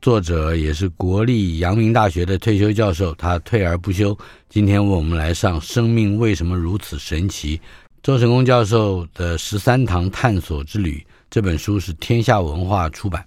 [0.00, 4.16] 作者也是国立阳明大学的退休教授，他退而不休。
[4.48, 7.58] 今天为我们来上《生命为什么如此神奇》。
[8.02, 13.22] 周成功教授的《十三堂探索之旅》这本书是天下文化出版。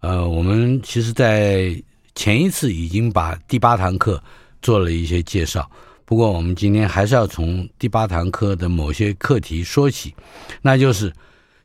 [0.00, 1.80] 呃，我们其实，在
[2.16, 4.20] 前一次已经把第八堂课
[4.60, 5.70] 做了一些介绍，
[6.04, 10.12] 不过我们今天还是要从第八堂课的某些课题说起，
[10.60, 11.12] 那就是。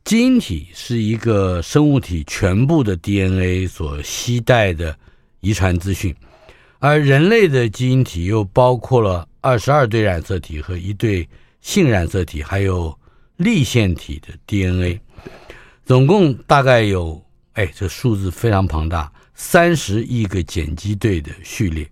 [0.05, 4.95] 基因体是一个生物体全部的 DNA 所携带的
[5.39, 6.15] 遗传资讯，
[6.77, 11.27] 而人类的基因体又包括了二十二对染色体和一对
[11.59, 12.95] 性染色体，还有
[13.37, 14.99] 粒线体的 DNA，
[15.85, 17.19] 总共大概有，
[17.53, 21.89] 哎，这数字非常庞大，三十亿个碱基对的序列。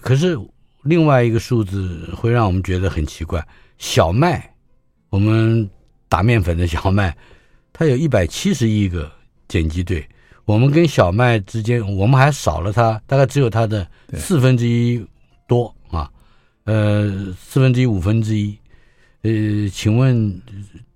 [0.00, 0.36] 可是
[0.82, 3.46] 另外一个数字会让我们觉得很奇怪，
[3.78, 4.52] 小麦，
[5.08, 5.70] 我们。
[6.12, 7.16] 打面粉的小麦，
[7.72, 9.10] 它有一百七十亿个
[9.48, 10.06] 碱基对。
[10.44, 15.02] 我们跟小麦之间，我们还少了它，大概只有它的四分之一
[15.48, 16.10] 多啊，
[16.64, 18.54] 呃，四分之一五分之一。
[19.22, 19.30] 呃，
[19.72, 20.38] 请问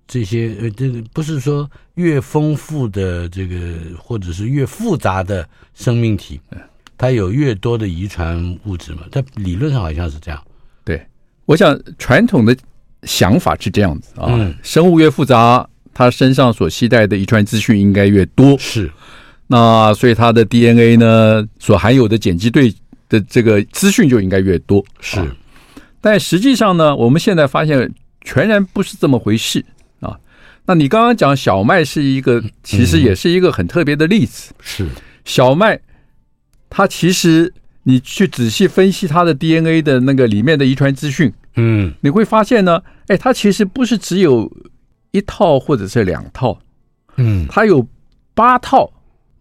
[0.05, 6.39] 这些呃，这个不是说越丰富的这个，或者是越复杂的生命体，
[6.95, 9.03] 它有越多的遗传物质嘛？
[9.11, 10.39] 它理论上好像是这样。
[10.83, 11.03] 对，
[11.45, 12.55] 我想传统的。
[13.07, 18.55] 想法是这样子啊，嗯、生物越复杂，它身上所携带的遗传资讯应该越多。
[18.59, 18.91] 是，
[19.47, 22.71] 那所以它的 DNA 呢，所含有的碱基对
[23.09, 24.85] 的这个资讯就应该越多。
[24.99, 25.27] 是，啊、
[26.01, 27.91] 但实际上呢，我们现在发现
[28.21, 29.65] 全然不是这么回事
[30.01, 30.19] 啊。
[30.65, 34.51] 那你刚刚讲小麦是一个，其实也是一个很特别的例子。
[34.51, 34.87] 嗯、是，
[35.23, 35.79] 小麦，
[36.69, 37.53] 它其实
[37.83, 41.33] 你去仔细分析它的 DNA 的那个里面的遗传资讯。
[41.57, 44.49] 嗯，你会发现呢，哎，它其实不是只有
[45.11, 46.57] 一套或者是两套，
[47.17, 47.85] 嗯，它有
[48.33, 48.89] 八套，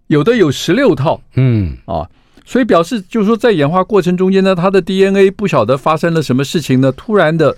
[0.09, 1.77] 有的有十六套，嗯。
[1.87, 2.09] 啊，
[2.45, 7.57] 所以表示就是说，在演化过程中间呢，它的 DNA 不晓得发生了什么事情呢，突然的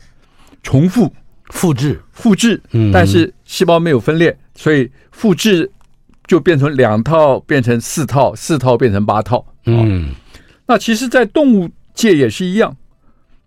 [0.63, 1.13] 重复、
[1.51, 5.71] 复制、复制，嗯，但是细胞没有分裂，所以复制
[6.27, 10.11] 就变成两套，变成四套，四套变成八套，嗯，
[10.67, 12.77] 那其实，在动物界也是一样。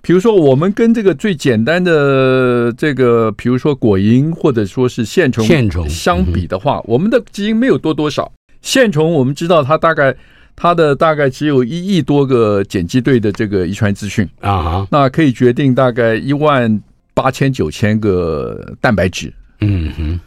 [0.04, 8.32] 比如说，我们跟这个最简单的这个，比如说果蝇或者说是线虫线虫相比的话，我们的基因没有多多少。
[8.62, 10.16] 线虫我们知道它大概
[10.56, 16.82] 它的大概只有一亿多个碱基对的这个遗传资讯啊，那可以决定大概一万
[17.14, 19.32] 八千九千个蛋白质。
[19.60, 20.20] 嗯哼，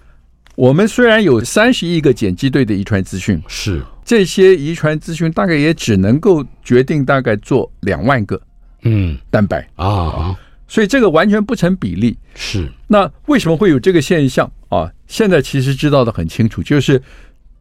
[0.54, 8.40] 我们虽然有三十亿个碱基对的遗传资讯，是这些遗传资讯大概也只能够决定大概做两万个。
[8.84, 10.34] 嗯，蛋白啊，
[10.68, 12.16] 所以这个完全不成比例。
[12.34, 14.50] 是，那为什么会有这个现象？
[14.68, 14.90] 啊？
[15.06, 17.00] 现在其实知道的很清楚，就是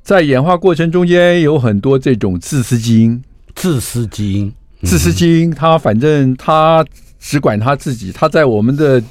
[0.02, 3.24] 在演化过程中间有很多这种自私基因，
[3.56, 6.84] 自私基因，自私基因，它反正它
[7.20, 9.04] 只管它自己，它在我们的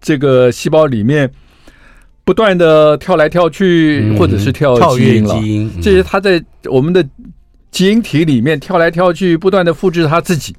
[0.00, 1.30] 这个细胞里面
[2.24, 7.06] 不断的跳来跳去，或者是跳基因了，这些它在我们的
[7.70, 10.56] 基因体里面跳来跳去，不断的复制它自己。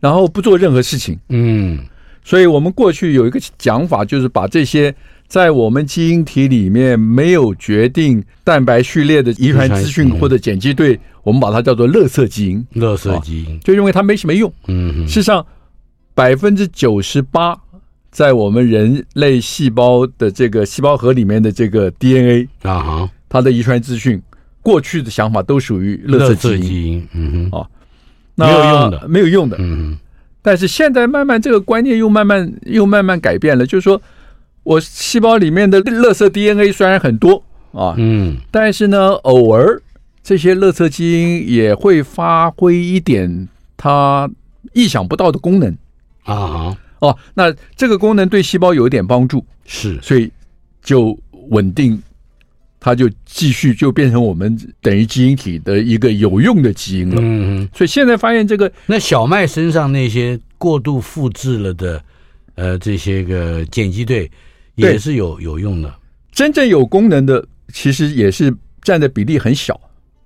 [0.00, 1.78] 然后不做任何事情，嗯，
[2.24, 4.94] 所以我们过去有一个讲法，就是把这些
[5.26, 12.66] 在我们基因体里面没有决定蛋白序列的遗传资讯或者碱基对，我们把它叫做“垃圾基因”。
[12.76, 14.52] 垃圾基因就认为它没什么用。
[14.68, 15.44] 嗯，事实上，
[16.14, 17.58] 百分之九十八
[18.10, 24.22] 在我们人类细胞的这个细胞核里面的这个 DNA 啊，它的遗传资讯，
[24.62, 27.08] 过去的想法都属于垃圾基因。
[27.12, 27.66] 嗯哼，啊。
[28.46, 29.56] 没有用的，没有用的。
[29.60, 29.98] 嗯，
[30.40, 34.00] 但是现在慢慢这个观念又慢慢又慢慢改变了，就是说
[34.62, 37.42] 我细胞里面的垃圾 DNA 虽然很多
[37.72, 39.82] 啊，啊，嗯，但是呢，偶尔
[40.22, 44.30] 这些垃圾基因也会发挥一点它
[44.72, 45.76] 意想不到的功能。
[46.24, 50.30] 啊，哦，那这个功能对细胞有一点帮助，是，所以
[50.82, 51.18] 就
[51.50, 52.00] 稳定。
[52.80, 57.16] 它就继续就变成我们等于基因体的一个有用的基因了。
[57.18, 62.02] 嗯，所以现在发现这个，那小麦身上那些过度复制了的，
[62.54, 64.30] 呃，这些个碱基对
[64.76, 65.92] 也是有有用的。
[66.30, 69.80] 真正有功能的，其实也是占的比例很小。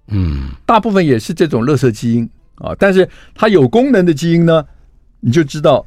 [0.08, 2.74] 嗯，大部分也是这种垃圾基因啊。
[2.78, 4.62] 但是它有功能的基因呢，
[5.20, 5.86] 你就知道，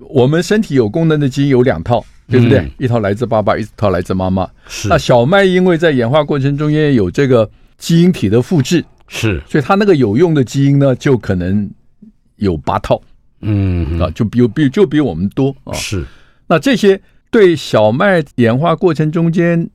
[0.00, 2.04] 我们身体有功能的基因有两套。
[2.26, 2.60] 对不对？
[2.60, 4.48] 嗯、一套来自爸爸，一套来自妈妈。
[4.66, 4.88] 是。
[4.88, 11.70] 那小麦因为在演化过程中间有这个基因体的复制，是，所以它那个有用的基因呢，就可能
[12.36, 13.00] 有八套。
[13.42, 15.74] 嗯啊，就比比就比我们多啊。
[15.74, 16.02] 是。
[16.46, 16.98] 那这些
[17.30, 19.68] 对小麦演化过程中间，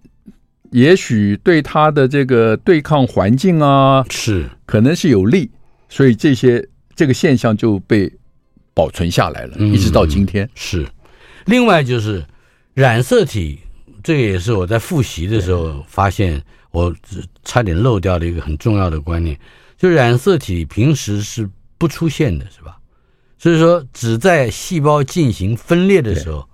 [0.71, 5.51] 也许对它的这个对抗环境啊，是可能是有利，
[5.87, 8.11] 所以这些这个现象就被
[8.73, 10.49] 保存下来了，嗯、一直到今天。
[10.55, 10.83] 是。
[11.45, 12.25] 另外就是。
[12.79, 13.59] 染色体，
[14.01, 16.41] 这个也是我在复习的时候发现，
[16.71, 16.95] 我
[17.43, 19.37] 差点漏掉的一个很重要的观念，
[19.77, 21.45] 就染色体平时是
[21.77, 22.77] 不出现的，是吧？
[23.37, 26.47] 所以说，只在细胞进行分裂的时候，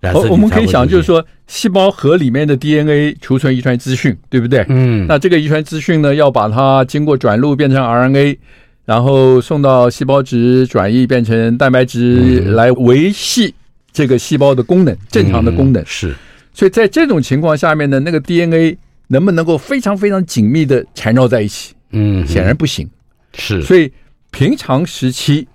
[0.00, 0.28] 染色体。
[0.30, 4.64] 我们可以想，就是说，细胞核里面的 DNA 储存遗传资讯，对不对？
[4.70, 5.06] 嗯。
[5.06, 8.38] 那这个遗传资讯呢，要把它经过转录变成 RNA，
[8.86, 13.54] 然后送到细胞质转译变成蛋白质来维系。
[13.98, 16.14] 这个细胞的功能，正常的功能、嗯、是，
[16.54, 18.78] 所以在这种情况下面呢，那个 DNA
[19.08, 21.74] 能不能够非常非常紧密的缠绕在一起？
[21.90, 22.88] 嗯，显然不行。
[23.34, 23.92] 是，所以
[24.30, 25.48] 平常时期，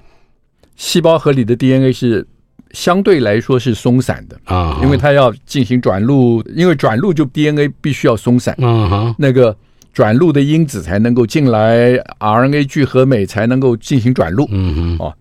[0.76, 2.28] 细胞核里的 DNA 是
[2.72, 9.56] 相对来说是松散的啊，因为它要进行转录，因为转录就 DNA 必须要松散，嗯哼，那个
[9.94, 15.16] 转录的因子才能够进来，RNA 聚合酶才能够进行转录，嗯哼，哦，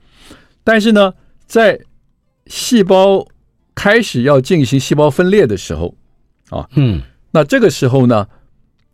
[0.64, 1.14] 但是呢，
[1.46, 1.78] 在
[2.46, 3.26] 细胞
[3.74, 5.94] 开始要进行细胞分裂的时候，
[6.50, 7.02] 啊，嗯，
[7.32, 8.26] 那这个时候呢，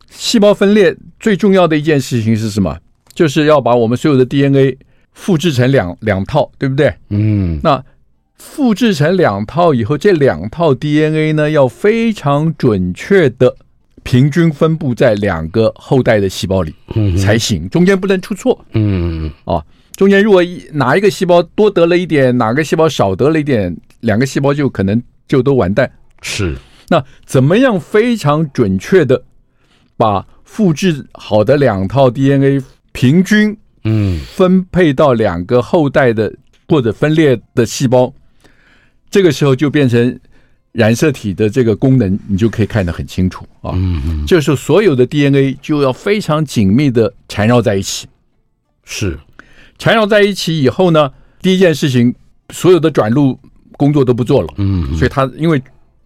[0.09, 2.77] 细胞分裂最重要的一件事情是什么？
[3.13, 4.77] 就是要把我们所有的 DNA
[5.11, 6.93] 复制成两两套，对不对？
[7.09, 7.83] 嗯，那
[8.37, 13.57] 复制成两套以后，这两套 DNA 呢，要非常准确的
[14.03, 19.61] 平均分布在两个后代的细胞里，嗯，才行，中间不能出错，嗯，啊。
[19.99, 20.41] 中间如果
[20.71, 25.91] 哪一个细胞多得了一点，哪个细胞少得了一点，两个细胞就可能就都完蛋。
[26.21, 26.55] 是，
[26.87, 29.21] 那怎么样非常准确的
[29.97, 32.63] 把复制好的两套 DNA
[32.93, 36.33] 平均嗯分配到两个后代的
[36.69, 38.13] 或者分裂的细胞，
[39.11, 40.17] 这个时候就变成
[40.71, 43.73] 染色体的这个功能，你就可以看得很清楚啊。
[43.75, 48.07] 嗯嗯，就是所有的 DNA 就要非常紧密的缠绕在一起。
[48.85, 49.19] 是。
[49.79, 51.11] 缠绕在一起以后呢，
[51.41, 52.13] 第一件事情，
[52.49, 53.39] 所有的转录
[53.77, 54.53] 工作都不做了。
[54.57, 55.59] 嗯，所以它因为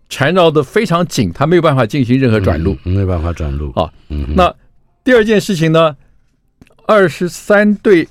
[0.08, 3.92] 缠绕的非常紧，它没有办法进行任何转录，没有办法转录啊。
[4.10, 4.54] 嗯，那
[5.04, 5.98] 第二件事情呢，
[6.86, 8.08] 二十三对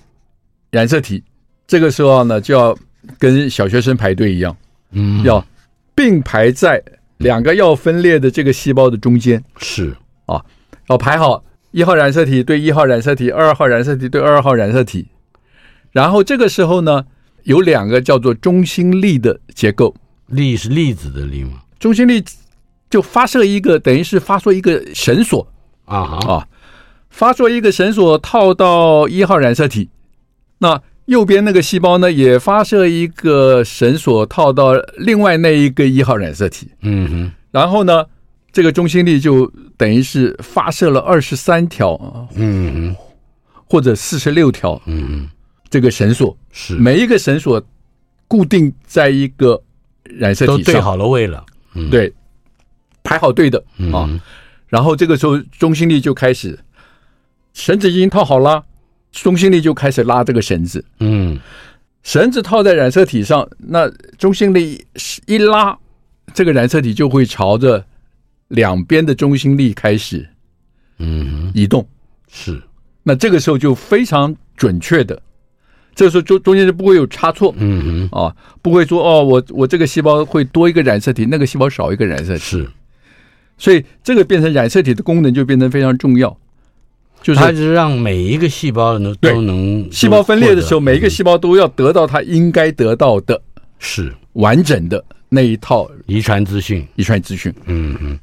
[0.73, 1.23] 染色体，
[1.69, 2.76] 这个时候呢就要
[3.19, 4.56] 跟小学生排队一样，
[4.91, 5.47] 嗯，要
[5.94, 6.82] 并排在
[7.19, 9.41] 两个要分裂的这个细胞的中间。
[9.58, 10.44] 是啊，
[10.88, 15.06] 要排好一号染色体对一号染色体，二号染色体对二号染色体。
[15.93, 17.05] 然后这个时候呢，
[17.44, 19.94] 有两个叫做中心力的结构，
[20.27, 21.61] 力是粒子的力吗？
[21.79, 22.25] 中心力
[22.89, 25.46] 就发射一个，等于是发射一个绳索
[25.84, 26.34] 啊哈。
[26.34, 26.49] 啊，
[27.11, 29.91] 发射一个绳索套到一号染色体，
[30.58, 36.70] 那右边那个细胞呢，也发射一个绳索套到另外那一个一号染色体。
[36.81, 38.06] 嗯哼，然后呢，
[38.51, 42.01] 这个中心力就等于是发射了二十三条，
[42.34, 42.96] 嗯哼，
[43.69, 45.29] 或者四十六条，嗯哼。
[45.72, 47.67] 这个绳索是每一个绳索
[48.29, 49.58] 固定在一个
[50.05, 52.12] 染色体上，都对好了位了，嗯、对，
[53.02, 53.58] 排好队的
[53.91, 54.06] 啊。
[54.69, 56.58] 然后这个时候中心力就开始，
[57.55, 58.62] 绳子已经套好了，
[59.12, 60.84] 中心力就开始拉这个绳子。
[61.00, 61.41] 嗯，
[62.02, 63.88] 绳子套在染色体上，那
[64.19, 64.84] 中心力
[65.24, 65.79] 一拉，
[66.34, 67.82] 这个染色体就会朝着
[68.48, 70.29] 两边的中心力开始，
[70.98, 71.88] 嗯，移动。
[72.31, 72.62] 是，
[73.02, 75.22] 那这个时候就非常准确的。
[75.94, 82.70] 这个时候中中间就不会有差错，嗯哼，啊，不会说哦，我我这个细胞会多一个染色体，那个细胞少一个染色体，是，
[83.58, 86.37] 所以这个变成染色体的功能就变得非常重要，
[87.22, 93.41] 就是它就是让每一个细胞能都能细胞分裂的时候，每一个细胞都要得到它应该得到的，
[93.79, 94.13] 是。
[94.34, 98.19] 完整的那一套遗传资讯，遗传资讯，嗯嗯，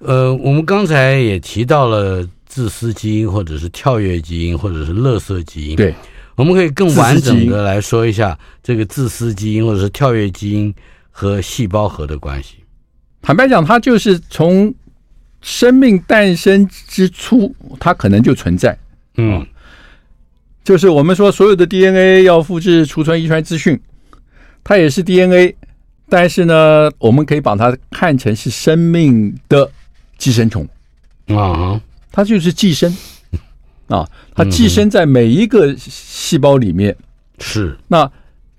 [0.00, 5.76] 呃，我们刚才也提到了自私基因，或者是跳跃基因，或者是垃圾基因。
[5.76, 5.94] 对，
[6.38, 10.72] 我们可以更完整的来说一下这个自私基因或者是跳跃基因
[11.10, 12.54] 和细胞核的关系。
[13.20, 14.72] 坦白讲，它就是从
[15.40, 18.78] 生命诞生之初，它可能就存在。
[19.16, 19.44] 嗯，
[20.62, 23.80] 就是我们说所有的 DNA 要复制、储存遗传资讯，
[24.62, 25.56] 它也是 DNA。
[26.08, 29.68] 但是呢，我们可以把它看成是生命的
[30.16, 30.66] 寄生虫
[31.26, 31.80] 啊，
[32.12, 32.96] 它就是寄生
[33.88, 36.96] 啊，它寄生在每一个细胞里面。
[37.40, 38.10] 是，那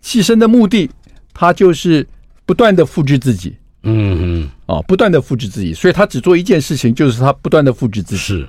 [0.01, 0.89] 寄生的目的，
[1.33, 2.05] 它就是
[2.45, 3.55] 不断的复制自己。
[3.83, 8.21] 嗯嗯，啊，不断的复制自己，所以它只做一件事情，就是它不断的复制自己。
[8.21, 8.47] 是，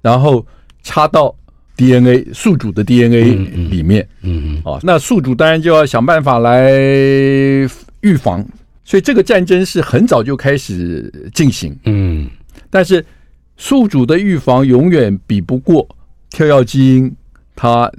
[0.00, 0.46] 然后
[0.82, 1.34] 插到
[1.76, 3.34] DNA 宿主的 DNA
[3.68, 4.08] 里面。
[4.22, 6.70] 嗯嗯，啊，那宿主当然就要想办法来。
[8.02, 8.44] 预防，
[8.84, 11.72] 所以这个战争是很早就开始进行。
[11.84, 12.28] 嗯，
[12.68, 13.06] 但是
[13.56, 15.88] 宿主的预防永远比不过
[16.32, 17.14] 跳跃基因
[17.54, 17.90] 它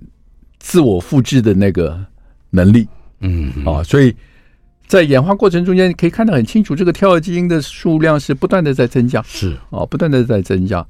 [0.59, 1.99] 自我复制的那个
[2.49, 2.87] 能力。
[3.19, 4.13] 嗯，啊，所以
[4.87, 9.21] 在演化过程中间，你可以看得很清楚，这个跳跃基因的数量是不断的在增加。
[9.23, 10.85] 是啊，不断的在增加。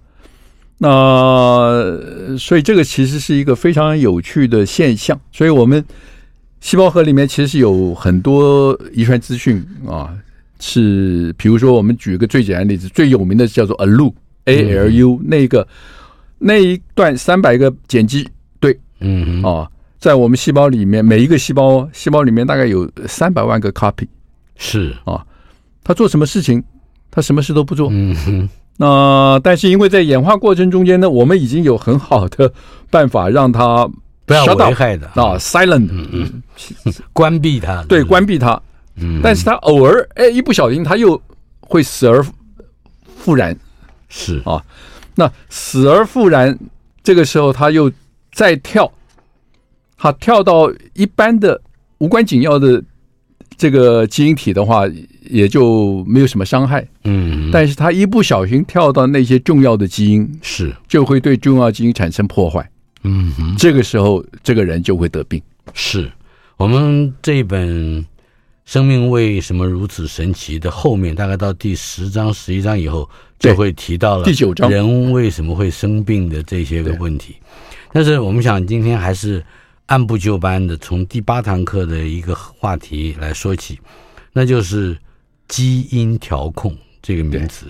[0.78, 5.20] 那所以这个其实是一个非常有趣的现象。
[5.32, 5.84] 所以我们。
[6.64, 10.18] 细胞核里面其实是有很多遗传资讯啊，
[10.62, 15.68] 是比如说我们举一个最简单的例子，最有名的叫做 ALU，A-L-U 那个
[16.44, 18.28] 那一段三百个碱基
[18.60, 19.70] 对，嗯啊，
[20.00, 24.08] 在我们细胞里面每一个细胞细胞里面大概有三百万个 copy，
[24.58, 24.94] 是。
[25.06, 25.26] 啊，
[25.84, 26.62] 他做什么事情？
[27.10, 27.90] 他什么事都不做。
[27.92, 32.52] 嗯哼，那但是因为在演化过程中间呢，我们已经有很好的
[32.90, 33.90] 办法让它。
[34.26, 35.06] 不要危害的。
[35.08, 38.58] 啊，silent，嗯嗯，关闭它，对，关闭它，
[38.96, 41.22] 嗯，但是它偶尔哎一不小心，它又
[41.60, 42.26] 会死而
[43.18, 43.54] 复燃，
[44.16, 44.64] 是啊，
[45.16, 46.56] 那死而复燃，
[47.04, 47.92] 这个时候他又
[48.32, 48.92] 再跳，
[49.98, 51.60] 他跳到一般的
[51.98, 52.84] 无关紧要的
[53.58, 54.84] 这个基因体的话，
[55.24, 62.70] 也就没有什么伤害，嗯，但是他一不小心跳到那些重要的基因，是就会对重要基因产生破坏。
[63.04, 65.42] 嗯哼，这个时候这个人就会得病。
[65.74, 66.12] 是
[66.58, 67.68] 我们这一本
[68.66, 77.36] 《生命为什么如此神奇》的后面，大概到第十章、十一章以后，就会提到了第九章人为什么会生病的这些个问题。
[77.92, 79.46] 但是我们想今天还是
[79.88, 83.80] 按部就班的，从第八堂课的一个话题来说起，
[84.32, 84.98] 那就是
[85.48, 87.66] 基因调控这个名词。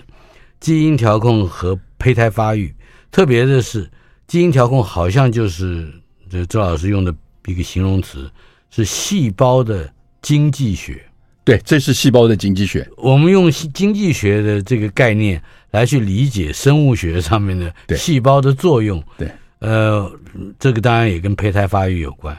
[0.60, 2.74] 基因调控和胚胎发育，
[3.10, 3.90] 特别的是。
[4.26, 5.86] 基因调控好像就是
[6.30, 8.28] 这周老师用的一个形容词，
[8.70, 9.92] 是细胞的
[10.24, 11.00] 经济学。
[11.44, 12.88] 对，这是细胞的经济学。
[12.96, 15.40] 我们用经济学的这个概念
[15.70, 19.00] 来去理解生物学上面的细胞的作用。
[19.16, 20.10] 对，呃，
[20.58, 22.36] 这个当然也跟胚胎发育有关。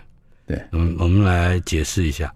[0.47, 2.33] 对，嗯，我们来解释一下，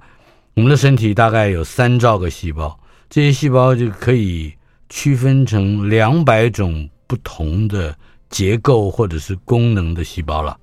[0.53, 2.79] 我们的身体大概有三兆个细胞，
[3.10, 4.53] 这些细胞就可以
[4.88, 7.94] 区分成两百种不同的。
[8.29, 10.56] 结构或者是功能的细胞了，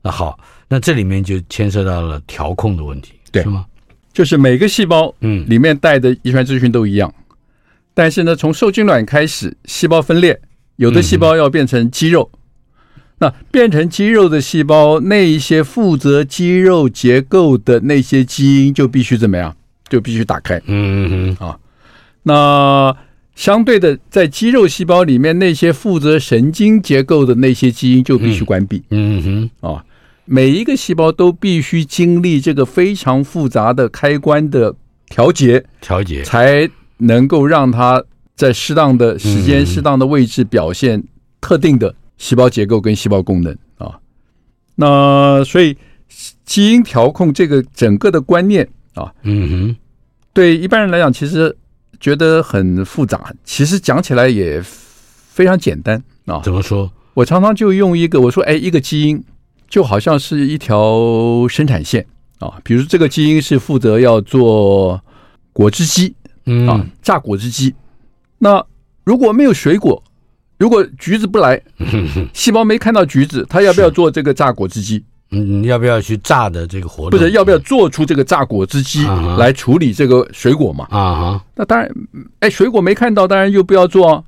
[0.00, 3.66] 那好，那这里面就牵涉到了调控的问题，对，是吗？
[4.12, 7.34] 就是每个细胞，嗯，里面带的遗传资讯都一样，嗯，
[7.94, 10.40] 但是呢，从受精卵开始，细胞分裂，
[10.76, 12.40] 有的细胞要变成肌肉，嗯，
[13.18, 19.56] 那变成肌肉的细胞，那一些负责肌肉结构的那些基因就必须怎么样？
[19.88, 21.58] 就必须打开，嗯嗯嗯，啊，
[22.22, 22.96] 那。
[23.36, 28.82] 相对的，在肌肉细胞里面，那些负责神经结构的那些基因就必须关闭。
[28.90, 29.82] 嗯哼，啊，
[30.32, 34.72] 每一个细胞都必须经历这个非常复杂的开关的
[35.08, 38.00] 调节，调节才能够让它
[38.36, 41.02] 在适当的时间、适当的位置表现
[41.40, 43.98] 特定的细胞结构跟细胞功能啊。
[44.76, 45.76] 那所以
[46.44, 49.76] 基因调控这个整个的观念啊，嗯哼，
[50.32, 51.56] 对一般人来讲，其实。
[52.00, 56.40] 觉得很复杂，其实讲起来也非常简单啊。
[56.42, 56.90] 怎么说？
[57.12, 59.22] 我常常就用一个，我说，哎，一个基因
[59.70, 62.04] 就好像是一条生产线
[62.40, 62.58] 啊。
[62.62, 65.00] 比如这个基因是负责要做
[65.54, 67.74] 果汁机，嗯啊，榨果汁机。
[68.38, 68.62] 那
[69.04, 70.02] 如果没有水果，
[70.58, 71.58] 如果橘子不来，
[72.34, 75.02] 细胞没看到橘子，它要不要做这个榨果汁机？
[75.32, 77.10] 嗯，要不要去榨的这个活动？
[77.10, 79.06] 不是，要不要做出这个榨果汁机
[79.38, 80.88] 来处理这个水果嘛？
[80.90, 81.88] 啊哈，那当然，
[82.40, 84.24] 哎，水果没看到，当然又不要做啊。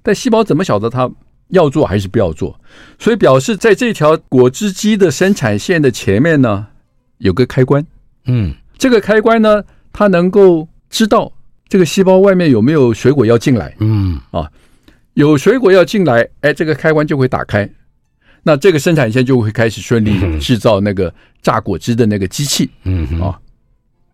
[0.00, 1.10] 但细胞怎么晓得它
[1.48, 2.58] 要做还是不要做？
[2.98, 6.66] 所以表示在这条果汁机的生产线的前面呢，
[7.18, 7.84] 有个开关。
[8.26, 11.32] 嗯，这个开关呢，它能够知道
[11.68, 13.74] 这个细胞外面有没有水果要进来。
[13.80, 14.20] 嗯。
[14.30, 14.50] 啊，
[15.14, 17.68] 有水果要进来，哎，这个开关就会打开，
[18.42, 23.38] 那这个生产线就会开始顺利制造那个榨果汁的那个机器，嗯啊，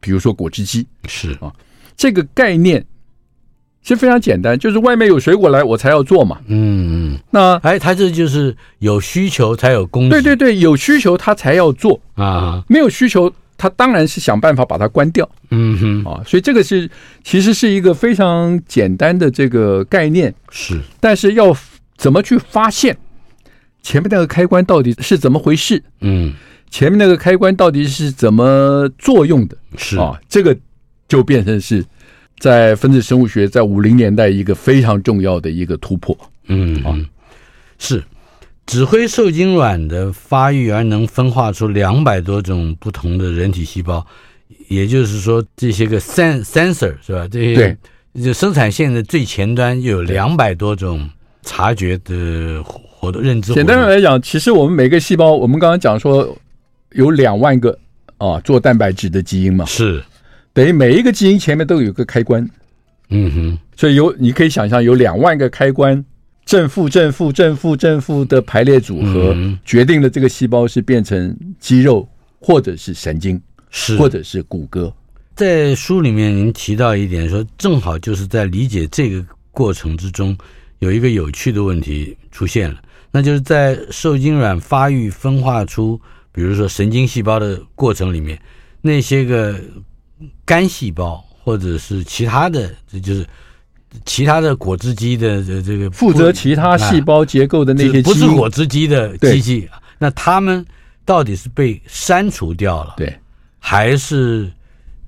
[0.00, 0.86] 比如说果汁机。
[1.08, 1.32] 是。
[1.40, 1.52] 啊，
[1.96, 2.84] 这个概念
[3.84, 12.00] 其实非常简单，就是外面有水果来，我才要做嘛，嗯嗯，那哎，他这就是有需求才有供给，对对对，有需求他才要做。
[12.14, 13.32] 啊，没有需求。
[13.56, 16.04] 他当然是想办法把它关掉，嗯哼。
[16.04, 16.90] 啊，所以这个是
[17.22, 21.56] 其实是一个非常简单的这个概念，是，但是要
[21.96, 22.98] 怎么去发现
[23.80, 25.80] 前面那个开关到底是怎么回事？
[26.00, 26.34] 嗯，
[26.68, 29.56] 前面那个开关到底是怎么作用的？
[29.76, 29.96] 是。
[29.98, 30.54] 啊，这个
[31.06, 31.82] 就变成是
[32.38, 36.94] 在分子生物学在五零年代一个非常重要的一个突破，嗯啊，
[37.78, 38.02] 是。
[38.66, 44.02] 指挥受精卵的发育而能分化出两百多种不同的人体细胞，
[44.68, 47.28] 也就是说，这些个 sensor 是吧？
[47.30, 51.06] 这些对，就生产线的最前端就有两百多种
[51.42, 53.56] 察觉的活动认知活动。
[53.56, 56.34] 简单的来讲，其实我们每个细胞，我们刚刚讲说
[56.92, 57.78] 有两万个
[58.16, 60.02] 啊做蛋白质的基因嘛，是
[60.54, 62.48] 等于每一个基因前面都有个开关。
[63.10, 66.02] 嗯哼，所以有你可以想象有两万个开关。
[66.46, 69.34] 正负正负正负正负的排列组合，
[69.64, 72.06] 决定了这个细胞是变成肌肉，
[72.38, 74.92] 或者是神经，是或者是骨骼。
[75.34, 80.36] 在书里面，您提到一点说，正好就是在理解这个过程之中，
[80.80, 82.78] 有一个有趣的问题出现了，
[83.10, 85.98] 那就是在受精卵发育分化出，
[86.30, 88.38] 比如说神经细胞的过程里面，
[88.82, 89.58] 那些个
[90.44, 93.26] 肝细胞或者是其他的，这就是。
[94.04, 100.66] 其他的果汁机的这这个负责其他细胞结构的那些，不是果汁机的机器，那他们
[101.04, 103.16] 到底是被删除掉了，对，
[103.60, 104.50] 还是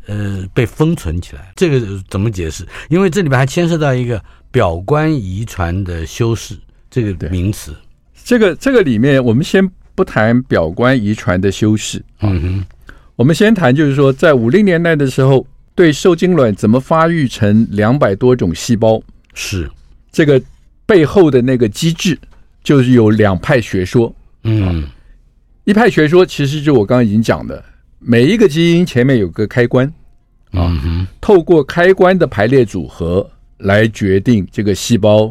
[0.06, 1.52] 呃被封存起来？
[1.56, 2.64] 这个怎么解释？
[2.88, 4.22] 因为这里边还牵涉到一个
[4.52, 6.56] 表观遗传的修饰
[6.88, 7.74] 这个名词。
[8.22, 12.64] 这个这个里面，我们先不谈表观遗传的修饰，嗯哼，
[13.16, 15.46] 我们先谈就是说，在五零年代的时候。
[15.76, 18.98] 对受精卵怎么发育成两百多种细胞，
[19.34, 19.70] 是
[20.10, 20.40] 这个
[20.86, 22.18] 背后的那个机制，
[22.64, 24.10] 就是有两派学说。
[24.44, 24.88] 嗯，
[25.64, 27.62] 一派学说其实就我刚刚已经讲的，
[27.98, 29.86] 每一个基因前面有个开关
[30.52, 30.74] 啊，
[31.20, 35.30] 透过开关的排列组合来决定这个细胞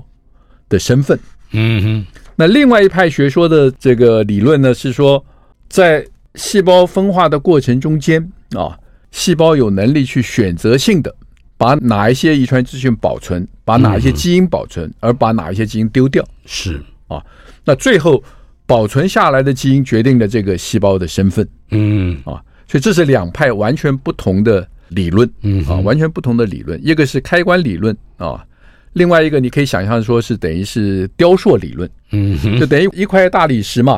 [0.70, 1.20] 的身份。
[1.54, 5.26] 嗯哼，那另外一派学说的这个理论呢，是说
[5.68, 8.78] 在细胞分化的过程中间啊。
[9.12, 11.16] 细胞有能力去选择性的
[11.56, 16.22] 把哪一些遗传资讯保存，把哪一些基因保存，而把哪一些基因丢掉。
[16.46, 17.24] 是啊，
[17.64, 18.22] 那最后
[18.66, 21.48] 保存下来的基因决定了这个细胞的身份。
[21.70, 25.32] 嗯啊，所以这是两派完全不同的理论。
[25.44, 28.46] 嗯啊，完全不同的理论，一个是开关理论啊，
[28.92, 31.90] 另外一个你可以想象说是等于是雕塑理论。
[32.12, 33.98] 嗯，就等于一块大理石嘛，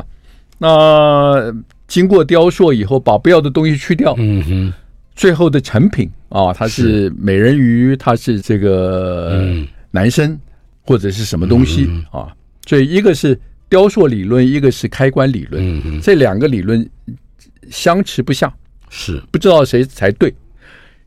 [0.58, 1.52] 那
[1.88, 4.14] 经过雕塑以后，把不要的东西去掉。
[4.18, 4.72] 嗯哼。
[5.16, 9.52] 最后的成品啊，它是美人鱼，它是这个
[9.90, 10.38] 男生
[10.82, 12.28] 或者是什么东西啊？
[12.68, 13.36] 所以一个是
[13.68, 16.88] 雕塑理论，一个是开关理论，这两个理论
[17.68, 18.54] 相持不下，
[18.90, 19.20] 是。
[19.32, 20.32] 不知道谁才对。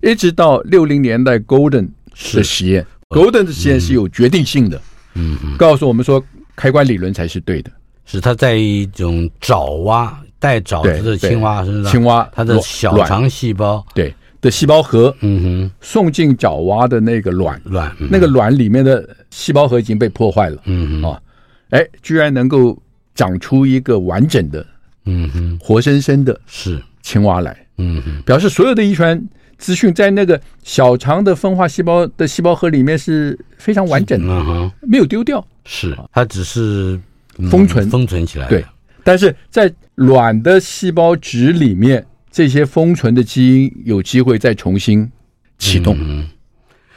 [0.02, 1.88] 一直到六零年代，Golden
[2.34, 4.82] 的实验，Golden 的实验是有决定性的，
[5.14, 6.22] 嗯，告诉我们说
[6.54, 7.72] 开关理论才是对的，
[8.06, 10.21] 是它在一种爪哇。
[10.42, 13.86] 带爪子的青蛙身上，青蛙它的小肠细胞。
[13.94, 17.62] 对的细胞核，嗯哼，送进爪蛙的那个卵。
[17.64, 21.12] 卵，那个卵里面的细胞核已经被破坏了，嗯哼。
[21.12, 21.22] 啊，
[21.70, 22.76] 哎，居然能够
[23.14, 24.66] 长出一个完整的，
[25.06, 26.82] 嗯哼，活生生的是。
[27.04, 29.20] 青蛙来，嗯哼，表示所有的遗传
[29.58, 37.00] 资讯在那个小肠的分化细胞的细胞核里面是非常完整的，没有丢掉，是它只是
[37.50, 37.90] 封存。
[37.90, 38.64] 封存起来，对。
[39.04, 45.12] 但是在卵的细胞质里面，这些封存的基因有机会再重新
[45.58, 45.98] 启动。
[46.00, 46.28] 嗯，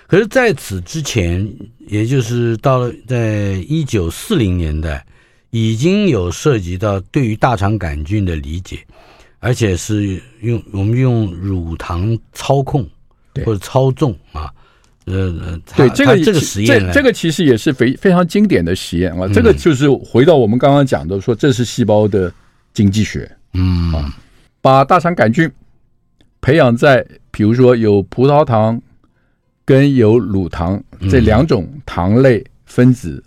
[0.06, 1.50] 可是在此之前，
[1.88, 5.04] 也就是到了在一九四零年代，
[5.50, 8.78] 已经有涉及到对于大肠杆菌的理解，
[9.38, 12.88] 而且是用我们用乳糖操控
[13.44, 14.52] 或者操纵啊。
[15.06, 19.28] 呃，对这个这个实验，这这个其实也是非非常经典的实验啊。
[19.28, 22.32] 这个就是回到我们刚刚讲的，说这是细胞的
[22.72, 24.16] 经济学，嗯啊，
[24.62, 25.50] 把大肠杆菌
[26.40, 28.80] 培养在比如说有葡萄糖
[29.66, 33.22] 跟有乳糖这两种糖类分子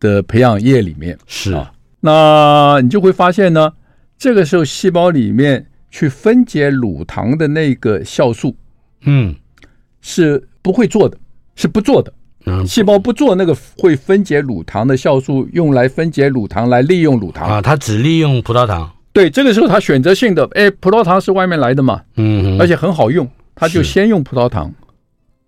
[0.00, 3.72] 的培养液里面是啊，那你就会发现呢，
[4.18, 8.56] 这个时候细胞里面去分解乳糖的那个酵素，
[9.02, 9.32] 嗯，
[10.00, 10.48] 是。
[10.62, 11.18] 不会做的，
[11.56, 12.12] 是不做的
[12.46, 18.90] 嗯，细胞不做那个会分解乳糖的酵素，用来分解乳糖来利用乳糖啊，它只利用葡萄糖。
[19.12, 24.72] 对，这个时候它选择性的，哎，葡萄糖是外面来的嘛，嗯，而且很好用，它就先用葡萄糖。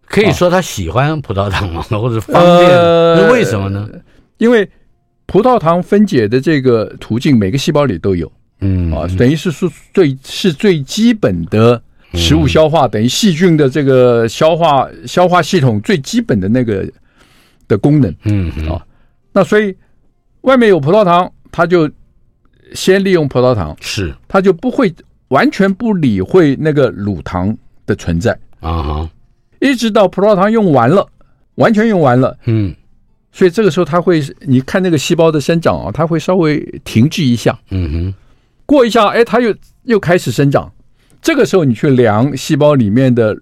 [0.07, 1.83] 可以说他喜欢葡萄糖吗？
[1.91, 2.71] 或者方便？
[2.71, 3.89] 那为什么呢？
[4.39, 4.69] 因为
[5.27, 8.31] 葡萄糖分解的这个途径，每个细胞里都有。
[8.61, 11.83] 嗯啊，等于是说最是最基本的
[12.15, 16.89] 食物消化，等于细菌的这个消化消化系统最基本的那个
[17.69, 18.15] 的功能。
[18.25, 18.51] 嗯。
[18.69, 18.85] 啊，
[19.33, 19.75] 那所以
[20.43, 21.91] 外面有葡萄糖，它就
[22.73, 24.15] 先利用葡萄糖，是。
[24.29, 24.93] 它就不会
[25.29, 28.33] 完全不理会那个乳糖的存在。
[28.61, 29.11] 啊哈。
[29.61, 31.09] 一直到葡萄糖用完了，
[31.55, 32.75] 完全用完了，嗯，
[33.33, 38.15] 所以这个时候它会，你看那个细胞的生长啊，它会稍微停滞一下，嗯哼，
[38.67, 40.71] 过一下，哎，它又又开始生长。
[41.25, 43.37] 这个时候你去量细胞里面的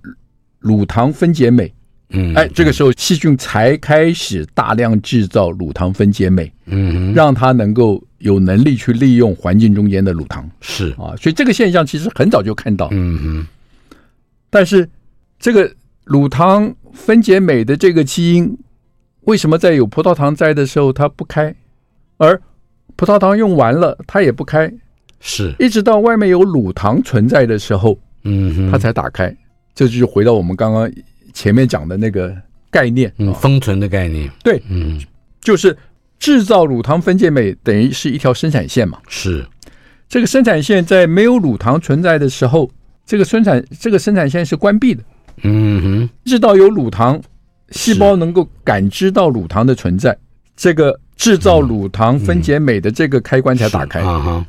[0.61, 1.71] 乳糖分解酶，
[2.11, 10.91] 嗯，哎，这个时候细菌才开始大量制造乳糖分解酶，嗯哼，让它能够有能力去利用环境中间的乳糖，是。
[10.93, 13.47] 啊，所以这个现象其实很早就看到，嗯哼，
[14.49, 14.89] 但是
[15.39, 15.71] 这个。
[16.05, 18.59] 乳糖分解酶的这个基因，
[19.21, 21.55] 为什么在有葡萄糖在的时候它不开，
[22.17, 22.43] 而
[22.97, 24.71] 葡萄糖用完了它也不开，
[25.23, 25.55] 是。
[25.59, 29.35] 一直到外面有乳糖存在的时候，嗯，它才打开。
[29.75, 30.93] 这就是回到我们刚刚
[31.33, 32.37] 前面讲的那个
[32.71, 34.31] 概念，嗯，封存的概念。
[34.45, 35.01] 对，嗯，
[35.41, 35.75] 就是
[36.19, 38.99] 制造乳糖分解酶等于是一条生产线嘛。
[39.09, 39.47] 是。
[40.09, 42.71] 这个生产线在没有乳糖存在的时候，
[43.07, 45.03] 这个生产这个生产线是关闭的。
[45.45, 47.19] 嗯哼，直到有乳糖，
[47.71, 50.15] 细胞能够感知到乳糖的存在，
[50.55, 54.47] 这个制造乳糖分解酶的这个开关才打开，啊哈，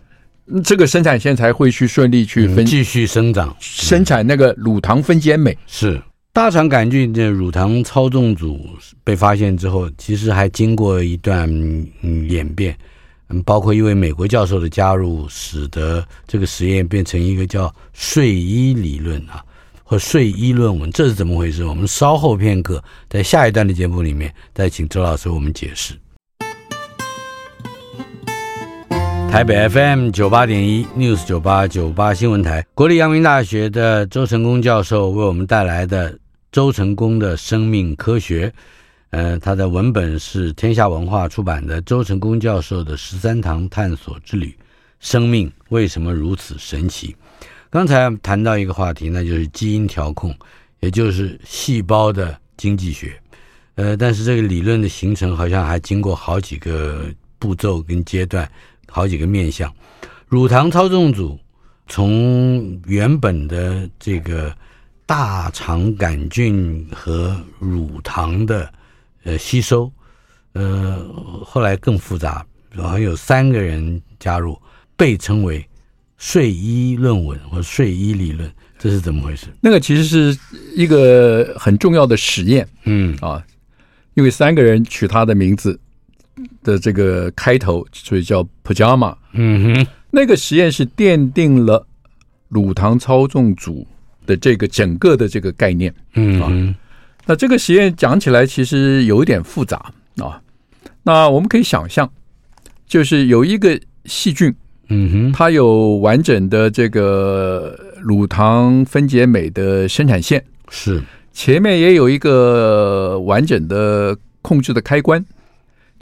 [0.64, 5.58] 这个生产线才会去顺利去分继续生长，生产那个乳糖分解酶。
[5.68, 6.02] 是
[6.32, 8.60] 大肠杆菌的乳糖操纵组
[9.04, 11.50] 被发现之后，其实还经过一段
[12.02, 12.78] 嗯演变，
[13.30, 19.44] 嗯，包括一位美国教授的加入，使得这个实验变成一个叫睡衣理论啊。
[19.86, 21.64] 和睡衣论文，这是怎么回事？
[21.66, 25.94] 我们稍后片刻，在下一段的节目里面，再请周老师为我们解释。
[29.34, 36.16] 台北 FM 九八点一 News 九八九八新闻台，国立阳明大学的周成功教授为我们带来的
[36.52, 38.54] 周成功的生命科学。
[39.10, 44.56] 呃，他的文本是天下文化出版的《周成功教授的十三堂探索之旅：
[45.00, 47.08] 生命为什么如此神奇》。
[47.72, 50.32] 刚才谈到一个话题，那就是基因调控，
[50.80, 53.20] 也就是细胞的经济学。
[53.74, 57.08] 呃，但是这个理论的形成好像还经过好几个
[57.40, 58.48] 步骤跟阶段，
[58.94, 59.74] 好几个面相。
[60.28, 61.40] 乳糖操纵组
[61.88, 64.56] 从原本的这个
[65.08, 68.72] 大肠杆菌和乳糖的
[69.24, 69.92] 呃吸收，
[70.54, 71.04] 呃，
[71.44, 74.62] 后来更复杂，好像有三个人加入，
[74.96, 75.66] 被称为。
[76.16, 79.48] 睡衣论文或睡衣理论，这是怎么回事？
[79.60, 80.40] 那个其实是
[80.74, 83.44] 一个很重要的实验，嗯啊，
[84.14, 85.78] 因为三个人取他的名字
[86.64, 89.16] 的这个开头，所以叫 Pajama。
[89.34, 91.86] 嗯哼，那个实验是奠定了
[92.50, 93.86] 乳糖操纵组
[94.26, 95.94] 的这个整个的这个概念。
[96.14, 96.76] 嗯啊，
[97.26, 100.42] 那这个实验讲起来其实有一点复杂啊。
[101.04, 102.10] 那我们可以想象，
[102.88, 104.54] 就是有一个细菌。
[104.90, 115.24] 嗯哼，它有完整的这个乳糖分解酶的生产线，是前面也有一个完整的控制的开关，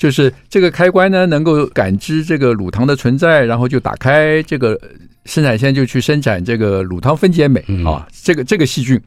[0.02, 4.76] 就是这个开关呢能够感知这个乳糖的存在，然后就打开这个
[5.26, 9.00] 生产线，就去生产这个乳糖分解酶啊，这个这个细菌。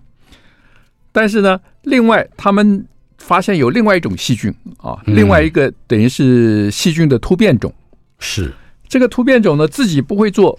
[1.11, 2.87] 但是呢，另外他们
[3.18, 7.74] 发现有另外一种细菌啊，另外一个等于是细菌的突变种。
[8.20, 8.52] 是。
[8.87, 10.57] 这个突变种呢，自己不会做，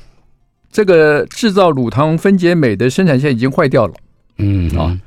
[0.70, 3.94] 这个制造乳糖分解酶的生产线已经坏掉了，
[4.40, 4.70] 嗯。
[4.78, 5.00] 啊，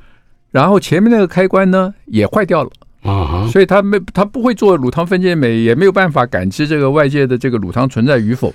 [0.49, 8.53] 然后前面那个开关呢也坏掉了啊，所以它没，它不会做乳糖分解酶，也没有办法感知这个外界的这个乳糖存在与否。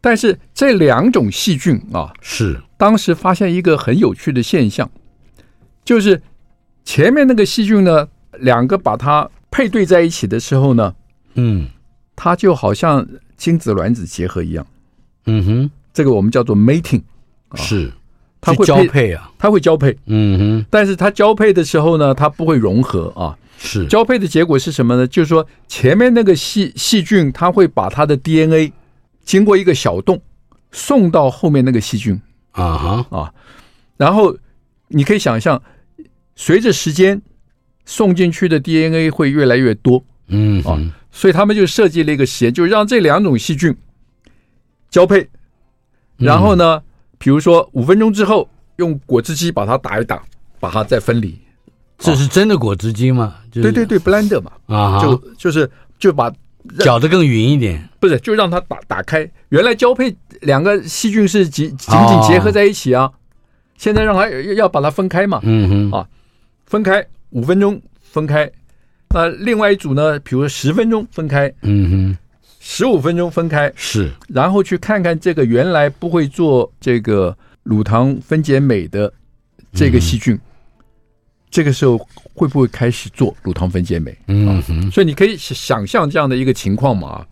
[0.00, 2.60] 但是这两种细菌啊，是。
[2.76, 4.90] 当时发现一个很有趣的现象，
[5.84, 6.22] 就是
[6.84, 8.08] 前面那个细菌呢，
[8.40, 10.94] 两个把它配对在一起的时候呢，
[11.34, 11.68] 嗯。
[12.16, 13.04] 它就好像
[13.36, 14.64] 精子卵子结合一样，
[15.26, 17.02] 嗯哼，这个我们叫做 mating，
[17.56, 17.92] 是
[18.44, 23.86] 它会交配啊，它会交配，嗯哼，但是它交配的时候呢，它不会融合啊，是。
[23.86, 25.06] 交配的结果是什么呢？
[25.06, 28.72] 就是说前面那个细细菌，它会把它的 DNA
[29.24, 30.20] 经过一个小洞
[30.70, 32.20] 送到后面那个细菌。
[32.52, 33.06] 啊哈。
[33.10, 33.32] 啊，
[33.96, 34.36] 然后
[34.88, 35.60] 你可以想象，
[36.36, 37.20] 随着时间
[37.86, 40.04] 送进去的 DNA 会越来越多。
[40.28, 40.78] 嗯啊，
[41.10, 43.74] 所以他们就设计了一个实验，就让这两种细菌
[44.90, 45.28] 交配，
[46.16, 46.82] 然后呢，
[47.24, 50.22] 比如说五分钟之后用果汁机把它打一打，
[50.60, 51.34] 把它再分离。
[51.96, 53.36] 这是真的果汁机吗？
[53.50, 56.30] 对对对，blender 嘛，啊，就就是就把
[56.80, 59.26] 搅得更匀一点，不是，就让它打打开。
[59.48, 63.10] 原来交配两个细菌是紧紧紧结合在一起啊，
[63.78, 66.06] 现在让它要把它分开嘛，嗯哼，啊，
[66.66, 68.50] 分开五分钟分开。
[69.08, 70.18] 那另外一组呢？
[70.18, 72.18] 比如说十分钟分开，嗯哼，
[72.66, 79.12] 十五分钟分开，是，然后去看看这个原来不会做这个乳糖分解酶的
[79.74, 80.40] 这个细菌，嗯、
[81.50, 81.98] 这个时候
[82.32, 84.16] 会不会开始做乳糖分解酶？
[84.28, 87.26] 嗯哼，所以你可以想象这样的一个情况嘛，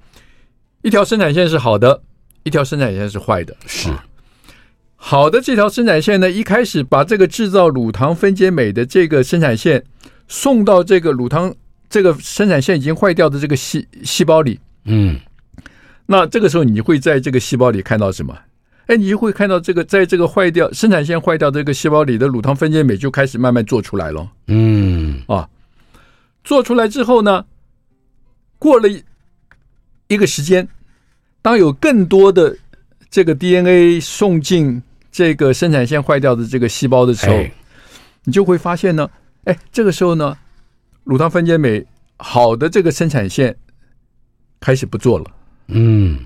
[0.83, 2.03] 一条生产线是好的，
[2.43, 3.57] 一条生产线是坏的。
[3.67, 3.89] 是，
[4.97, 9.83] 好的这条生产线呢，一开始把这个制造乳糖分解酶的这个生产线
[10.29, 11.53] 送到这个乳糖。
[11.89, 15.19] 这个生产线已经坏掉的这个细细胞里，嗯，
[16.07, 18.37] 那这个时候你会在这个细胞里看到什么？
[18.87, 24.29] 哎，你就会看到这个在这个坏掉生产线坏掉这个细胞里的乳糖分解酶就开始慢慢做出来了。
[24.49, 25.49] 嗯，啊，
[26.45, 27.45] 做出来之后呢，
[28.59, 28.89] 过了
[30.09, 30.67] 一个时间，
[31.41, 32.57] 当有更多的
[33.11, 37.53] 这个 DNA 送进这个生产线坏掉的这个细胞的时候，哎，
[38.25, 39.09] 你就会发现呢，
[39.45, 40.37] 哎，这个时候呢。
[41.05, 41.85] 乳糖分解酶
[42.17, 43.57] 好的这个生产线
[44.63, 45.25] 开始不做了，
[45.67, 46.19] 嗯，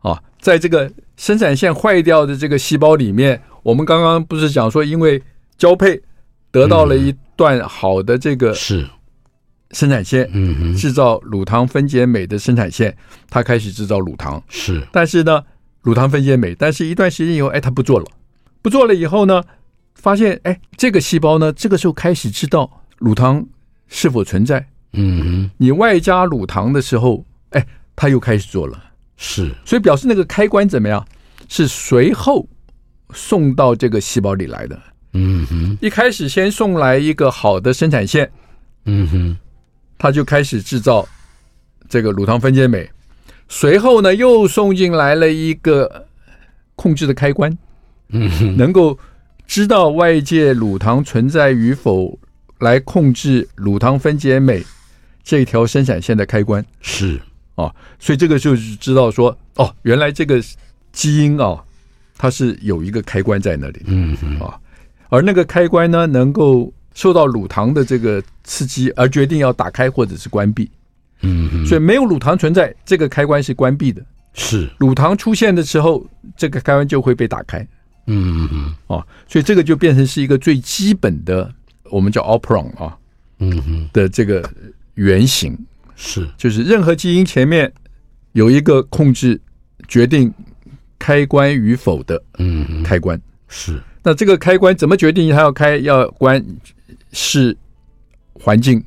[0.00, 5.22] 啊，在这个生产线坏掉的这个细胞里面，我们刚刚不是讲说，因为
[5.56, 6.02] 交配
[6.50, 8.84] 得到了一段好的这个是。
[9.70, 12.96] 生产线，嗯哼，制造乳糖分解酶的生产线，
[13.30, 14.40] 它开始制造乳糖。
[14.48, 15.42] 是，但是呢，
[15.82, 18.06] 乳糖分解酶，但是一段时间以后，哎，它不做了，
[18.62, 19.42] 不做了以后呢，
[19.94, 23.46] 发现哎，这个细胞呢，这个时候开始知道乳糖。
[23.86, 24.66] 是否存在？
[24.94, 28.80] 嗯哼，你外加乳糖的时候，哎，他又开始做了，
[29.16, 31.04] 是，所以表示那个开关怎么样？
[31.48, 32.48] 是随后
[33.12, 34.80] 送到这个细胞里来的。
[35.14, 38.30] 嗯哼，一开始先送来一个好的生产线，
[38.84, 39.36] 嗯哼，
[39.98, 41.08] 他就开始制造
[41.88, 42.88] 这个乳糖分解酶，
[43.48, 46.06] 随后呢又送进来了一个
[46.76, 47.56] 控制的开关，
[48.10, 48.98] 嗯哼，能够
[49.46, 52.18] 知道外界乳糖存在与否。
[52.60, 54.64] 来控制乳糖分解酶
[55.22, 56.64] 这条生产线的开关。
[56.80, 57.20] 是
[57.54, 60.42] 啊，所以这个就是知道说哦，原来这个
[60.92, 61.62] 基因啊，
[62.16, 64.58] 它是有一个开关在那里，嗯啊，
[65.08, 70.70] 而那个开关呢，能够受到乳糖的这个刺激而决定要打开或者是关闭，
[71.22, 74.68] 嗯，所以没有乳糖存在，这个开关是关闭的，是。
[74.78, 77.66] 乳糖出现的时候，这个开关就会被打开，
[78.06, 78.74] 嗯嗯。
[78.86, 81.52] 啊，所以这个就变成是一个最基本的。
[81.90, 82.96] 我们叫 operon 啊，
[83.38, 84.42] 嗯哼的这个
[84.94, 85.56] 原型
[85.96, 87.72] 是，就是任何基因前面
[88.32, 89.40] 有一个控制
[89.88, 90.32] 决定
[90.98, 93.80] 开关与否的嗯开关是。
[94.02, 96.44] 那这个开关怎么决定它要开要关？
[97.16, 97.56] 是
[98.32, 98.82] 环境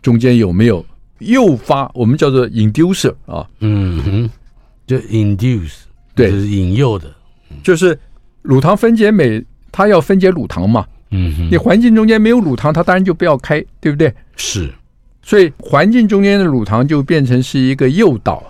[0.00, 0.86] 中间有没有
[1.18, 1.90] 诱发？
[1.94, 4.30] 我们叫做 inducer 啊，嗯哼，
[4.86, 5.78] 就 induce
[6.14, 7.12] 对，就是引诱的，
[7.64, 7.98] 就是
[8.42, 10.86] 乳糖分解酶它要分解乳糖嘛。
[11.10, 14.14] 嗯哼，你环境中间没有乳糖，它当然就不要开，对不对？
[14.36, 14.72] 是，
[15.26, 18.40] 所以环境中间的乳糖就变成是一个诱导。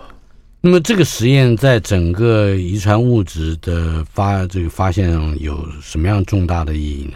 [0.61, 7.13] 那么这个实验在整个遗传物质的发这个发现上有什么样重大的意义呢？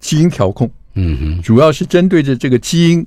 [0.00, 3.06] 基因调控，嗯哼，主要是针对着这个基因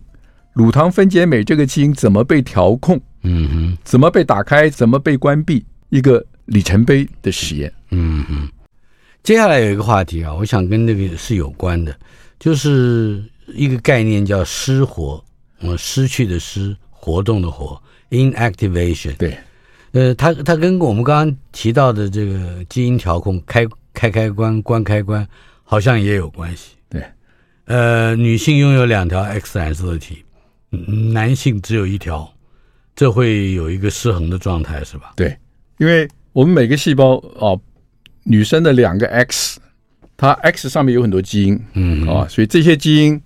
[0.53, 7.73] 乳糖分解酶这个基因怎么被调控，嗯哼，怎么被打开，怎么被关闭，一个里程碑的实验。
[7.89, 8.47] 嗯哼。
[9.23, 11.97] 接下来有一个话题啊，我想跟那个是有关的，
[12.39, 15.23] 就是一个概念叫失活，
[15.59, 19.15] 呃，失去的失，活动的活，inactivation。
[19.17, 19.37] 对，
[19.91, 25.27] 呃，它它跟我们刚刚提到的这个基因调控，开开开关关开关，
[25.63, 26.75] 好像也有关系。
[26.89, 27.03] 对，
[27.65, 30.23] 呃，女性拥有两条 X 染色体，
[31.11, 32.31] 男性只有一条，
[32.95, 35.13] 这会有一个失衡的状态，是吧？
[35.15, 35.37] 对，
[35.77, 37.59] 因为我们每个细胞啊。
[38.29, 39.57] 女生的两个 X，
[40.17, 43.21] 它 X 上面有很多基因，嗯啊，所以这些基因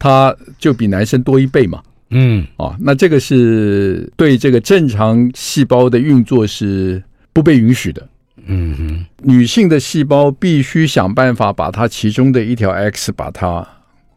[0.00, 2.44] 它就比男生多一倍嘛，嗯。
[2.56, 7.00] 啊，那这个是对这个正常细胞的运作是
[7.32, 8.08] 不被允许的，
[8.46, 13.64] 嗯哼，女性的细胞必须想办法把它其中的一条 X 把它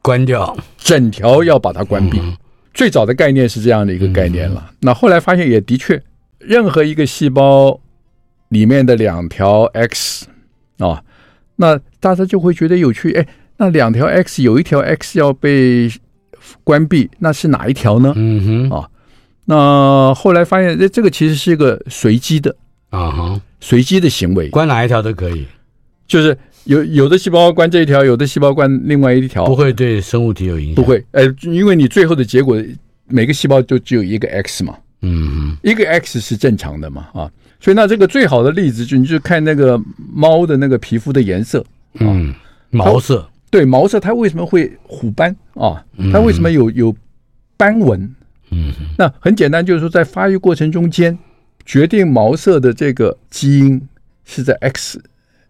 [0.01, 2.17] 关掉，整条要把它关闭。
[2.19, 2.35] 嗯、
[2.73, 6.01] 最早的概念是这样的一个概念了，嗯、那后来发现也的确，
[6.39, 7.79] 任何一个细胞。
[8.49, 10.27] 里面的两条 X
[10.77, 11.01] 啊，
[11.55, 15.89] 那大家就会觉得有趣，哎，那两条 X 有一条 X 要被
[16.63, 18.13] 关闭，那是哪一条呢？
[18.15, 18.89] 嗯哼，啊，
[19.45, 22.53] 那后来发现，这这个其实是一个随机的
[22.89, 25.45] 啊哈，随机的行为，关哪一条都可以，
[26.07, 32.61] 就是有有的细胞关这一条，有的细胞关另外一条，不会对生物体有影响，不会，呃，因为你最后的结果，
[33.07, 39.79] 每个细胞就只有一个 X 嘛，嗯哼，一个 X 是正常的嘛，啊，所以那这个最好的例子就你就看那个
[40.13, 41.63] 猫的那个皮肤的颜色，
[41.99, 42.33] 嗯，
[42.71, 43.29] 毛色。
[43.53, 45.85] 对毛色，它为什么会虎斑啊？
[46.11, 46.95] 它为什么有有
[47.55, 48.15] 斑纹？
[48.49, 51.15] 嗯，那很简单，就是说在发育过程中间，
[51.63, 53.79] 决定毛色的这个基因
[54.25, 54.99] 是在 X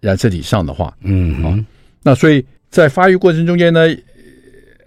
[0.02, 1.66] 染色体上的话，嗯，啊，
[2.02, 3.88] 那所以在发育过程中间呢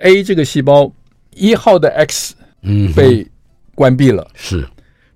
[0.01, 0.93] ，A 这个细胞
[1.35, 3.27] 一号的 X 嗯被
[3.75, 4.69] 关闭了，是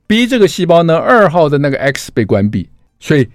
[0.07, 2.67] B 这个细胞呢二号的那个 X 被关闭，
[2.99, 3.29] 所以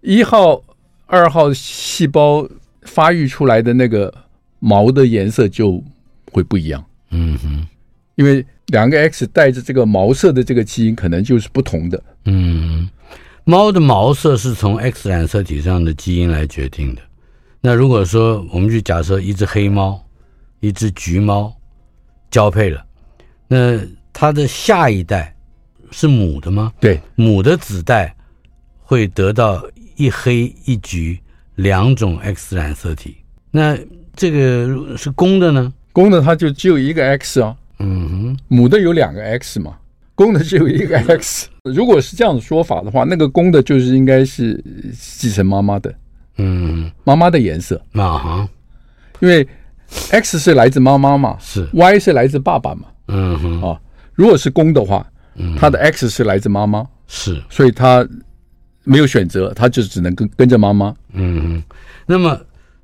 [0.00, 0.60] 一号、
[1.06, 2.48] 二号细胞。
[2.84, 4.12] 发育出来的那个
[4.60, 5.82] 毛的颜色就
[6.30, 7.66] 会不一样，嗯哼，
[8.14, 12.88] 因为两个 X 带着这个毛色的这个基因可能就是不同的，嗯，
[13.44, 17.02] 猫的毛色是从 X 染色体上的基因来决定的。
[17.60, 20.02] 那如果说我们去假设一只黑猫、
[20.60, 21.54] 一只橘猫
[22.30, 22.84] 交配了，
[23.48, 23.80] 那
[24.12, 25.34] 它的下一代
[25.90, 26.72] 是母的吗？
[26.80, 28.14] 对，母的子代
[28.78, 29.64] 会得到
[29.96, 31.18] 一黑一橘。
[31.56, 33.16] 两种 X 染色体，
[33.50, 33.78] 那
[34.16, 35.72] 这个是公的呢？
[35.92, 39.76] 公的它就只有一个 X 啊，嗯哼，母的有两个 X 嘛，
[40.16, 41.48] 公的只有一个 X。
[41.62, 44.62] 如果是这样的说法的话，那个公的就是应该是
[44.98, 45.94] 继承妈妈的，
[46.38, 47.80] 嗯，妈妈的颜色。
[47.92, 48.48] 啊哈，
[49.20, 49.46] 因为
[50.10, 51.68] X 是来自妈妈嘛，是。
[51.72, 53.80] Y 是来自爸爸嘛，嗯哼，啊，
[54.14, 55.06] 如果是公的话，
[55.56, 58.06] 它的 X 是来自妈妈，是，所以它。
[58.84, 60.94] 没有选择，他就只能跟跟着妈妈。
[61.12, 61.62] 嗯，
[62.06, 62.38] 那么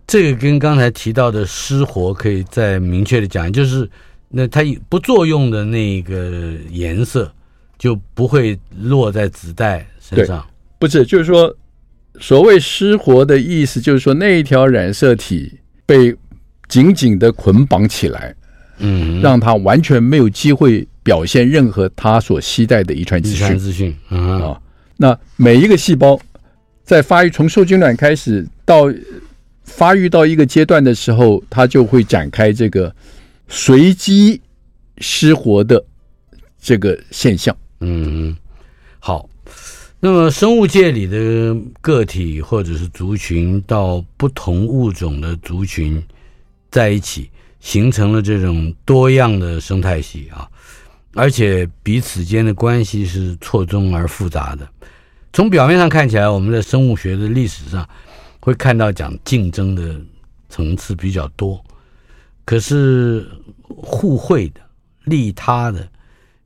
[0.07, 3.89] 这个跟刚才提到的失活可以再明确的讲，就是
[4.29, 7.33] 那它不作用的那个颜色
[7.79, 10.45] 就不会落在子代身上。
[10.79, 11.55] 不是，就是说，
[12.19, 16.17] 所谓失活的意思，就是说那一条染色体被
[16.69, 18.35] 紧紧的捆绑起来，
[18.79, 23.37] 嗯，让它完全没有机会表现任何它所携带的遗传资讯。
[23.37, 24.59] 遗传资讯，嗯啊。
[25.03, 26.21] 那每一个细胞
[26.85, 28.85] 在发育，从受精卵开始到
[29.65, 32.95] 发育到一个阶段的时候，它就会展开这个
[33.49, 34.39] 随机
[34.99, 35.83] 失活的
[36.61, 37.57] 这个现象。
[37.81, 38.37] 嗯，
[38.99, 39.27] 好。
[40.01, 46.03] 那么生物界里的个体或者是族群到不同物种的族群
[46.71, 50.47] 在一起，形成了这种多样的生态系啊，
[51.15, 54.69] 而且彼此间的关系是错综而复杂的。
[55.33, 57.89] 从表面上看起来，我们在生物学的历史上
[58.41, 60.01] 会看到讲竞争的
[60.49, 61.63] 层次比较多，
[62.45, 63.27] 可是
[63.69, 64.61] 互惠的、
[65.05, 65.89] 利他的，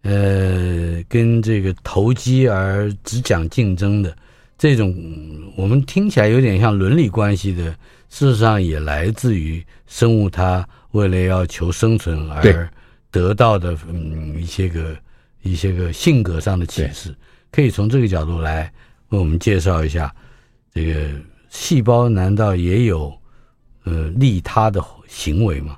[0.02, 4.14] 呃，跟这个投机而只讲竞争的
[4.58, 4.94] 这种，
[5.56, 7.70] 我们听起来有点像伦理关系的，
[8.10, 12.68] 事实上也来自于生物它为了要求生存而
[13.10, 14.94] 得到的嗯一些个
[15.42, 17.14] 一些个性格上的启示。
[17.54, 18.72] 可以从这个角度来
[19.10, 20.12] 为我们介绍一下，
[20.74, 20.92] 这个
[21.48, 23.14] 细胞难道也有
[23.84, 25.76] 呃利他的行为吗？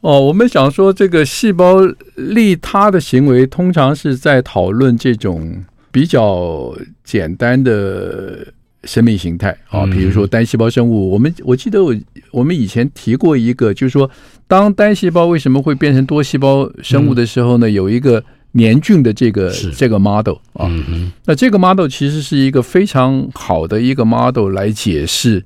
[0.00, 1.80] 哦，我们想说这个细胞
[2.14, 6.74] 利他的行为，通常是在讨论这种比较
[7.04, 8.50] 简单的
[8.84, 11.10] 生命形态啊，比如说单细胞生物。
[11.10, 11.94] 我们我记得我
[12.30, 14.10] 我们以前提过一个，就是说
[14.46, 17.70] 当单细胞为什么会变成多细胞生物的时候呢？
[17.70, 18.24] 有一个。
[18.52, 25.44] 黏菌的这个这个 model 啊，嗯，那这个 model 其实是一个非常好的一个 model 来解释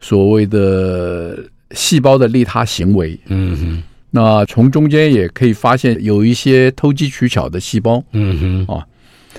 [0.00, 1.38] 所谓的
[1.72, 3.18] 细胞的利他行为。
[3.26, 8.02] 嗯哼，那从中间也可以发现有一些投机取巧的细胞。
[8.12, 8.84] 嗯哼，啊，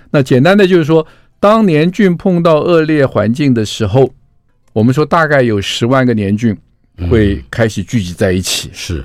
[0.10, 1.06] 那简单的就是说，
[1.40, 4.10] 当年菌碰到恶劣环境的时候，
[4.72, 6.58] 我们说大概有十万个年菌
[7.10, 8.70] 会开始聚集在一起。
[8.72, 9.04] 是。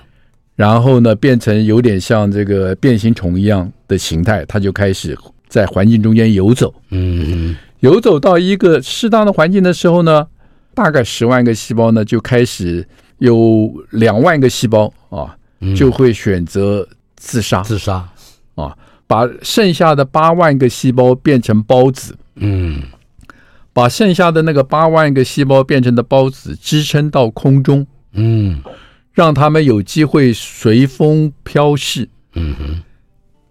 [0.56, 5.16] 然后呢，变成有点像这个变形虫一样的形态，它就开始
[5.48, 6.74] 在环境中间游走。
[6.90, 10.26] 嗯，游走到一个适当的环境的时候呢，
[10.74, 12.88] 大概十万个细胞呢，就开始
[13.18, 15.36] 有两万个细胞啊，
[15.76, 17.60] 就会选择自杀。
[17.62, 18.08] 自杀
[18.54, 18.74] 啊，
[19.06, 22.16] 把剩下的八万个细胞变成孢子。
[22.36, 22.82] 嗯，
[23.74, 27.86] 把剩下的那个八万个细胞变成的孢子支撑到空中。
[28.12, 28.62] 嗯。
[29.16, 32.82] 让他们有机会随风飘逝，嗯哼，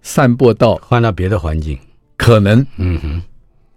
[0.03, 1.75] 散播到换到别的环境，
[2.17, 3.21] 可能，嗯哼，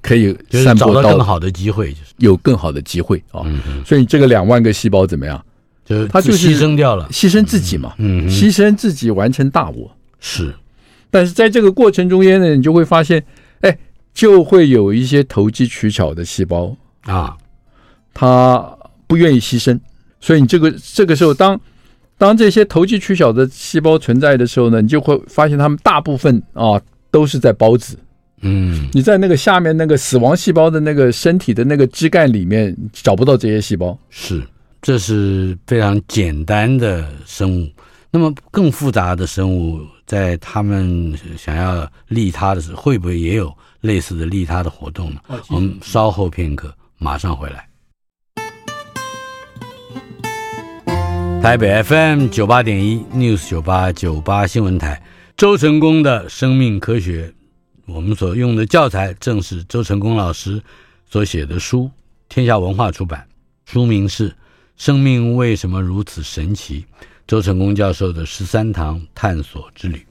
[0.03, 3.41] 可以散播到找到更好的机会，就是有更好的机会啊。
[3.47, 5.43] 嗯，所以这个两万个细胞怎么样？
[5.86, 9.91] 就他就是牺牲掉了，牺牲自己嘛，嗯，嗯牺牲自己完成大我。
[10.20, 10.55] 是，
[11.11, 13.24] 但是在这个过程中间呢，你就会发现，
[13.62, 13.78] 哎，
[14.12, 17.34] 就会有一些投机取巧的细胞啊，
[18.12, 18.76] 他
[19.07, 19.80] 不愿意牺牲，
[20.20, 21.59] 所以你这个这个时候当。
[22.19, 26.79] 当这些投机取巧的细胞存在的时候呢，你就会发现它们大部分啊
[27.11, 27.97] 都是在孢子。
[28.41, 33.99] 嗯，你在那个下面那个死亡细胞的那个身体的那个枝干里面找不到这些细胞。
[34.11, 34.43] 是，
[34.83, 37.69] 这是非常简单的生物。
[38.11, 43.53] 那么更复杂的生物，在他们想要利他的时候，会不会也有
[43.83, 45.21] 类似的利他的活动呢？
[45.51, 47.68] 我们稍后片刻，马上回来。
[51.41, 55.01] 台北 FM 九八点一 News 九八九八新闻台，
[55.36, 57.32] 周成功的生命科学，
[57.86, 60.61] 我们所用的教材正是周成功老师
[61.09, 61.91] 所写的书，
[62.28, 63.26] 天下文化出版，
[63.64, 64.28] 书名是
[64.76, 66.80] 《生命为什么如此神奇》，
[67.26, 70.05] 周成功教授的十三堂探索之旅。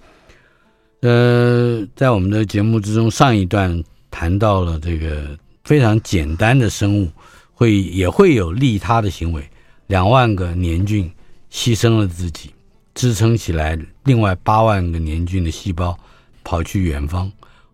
[1.02, 7.12] 呃，在我们的节目之中，上一段谈到了这个非常简单的生物
[7.54, 9.48] 会也会有利他的行为，
[9.86, 11.08] 两万个年菌。
[11.52, 12.52] 牺牲了自己，
[12.94, 15.98] 支撑起来另外八万个年菌的细胞，
[16.44, 17.32] 跑去远方，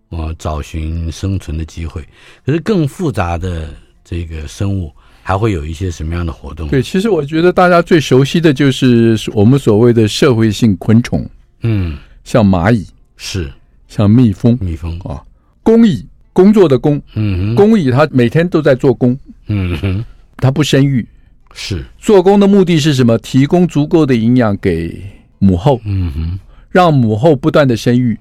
[0.10, 2.04] 呃，找寻生存的机会。
[2.46, 6.68] 可是更复杂的这个生物还会有一些什么样的活动？
[6.68, 11.28] 对，其实我觉得大家最熟悉的就是我们所谓的社会性昆虫，
[11.62, 13.52] 嗯，像蚂蚁是，
[13.88, 15.24] 像蜜蜂，蜜蜂啊，
[15.64, 19.18] 工蚁工作的工，嗯哼，工蚁它每天都在做工，
[19.48, 20.06] 嗯哼，
[20.38, 21.08] 它不生育。
[21.54, 23.18] 是做工的目的是什么？
[23.20, 25.00] 提供足够的营养给
[25.38, 26.40] 母后，嗯哼，
[26.70, 28.18] 让母后不断的生育，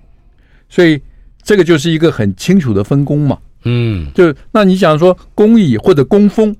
[0.69, 1.01] 所以
[1.43, 3.39] 这个就是一个很清楚的分工嘛。
[3.65, 6.55] 嗯，就那你想说工蚁或者工蜂，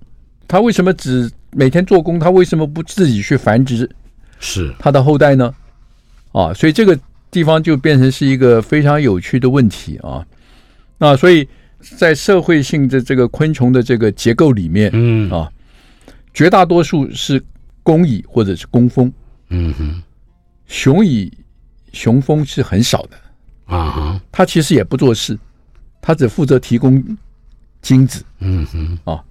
[0.49, 2.19] 它为什么只每天做工？
[2.19, 3.89] 它为什么不自己去繁殖？
[4.41, 5.55] 是它的后代呢？
[6.33, 6.99] 啊，所以这个
[7.31, 10.25] 地方就变成是一个非常有趣的问题啊。
[10.97, 11.47] 那所以
[11.81, 15.51] 在社会性的这个昆虫的这个结构里面，嗯啊。
[16.35, 17.43] 绝大多数是
[17.83, 19.13] 工蚁或者是工蜂，
[19.49, 20.03] 嗯哼，
[20.67, 21.33] 雄蚁、
[21.93, 23.17] 雄蜂是很少的。
[23.67, 25.39] 啊哈，它其实也不做事，
[26.01, 27.03] 它只负责提供
[27.81, 28.99] 精子，嗯哼。
[29.05, 29.23] 啊，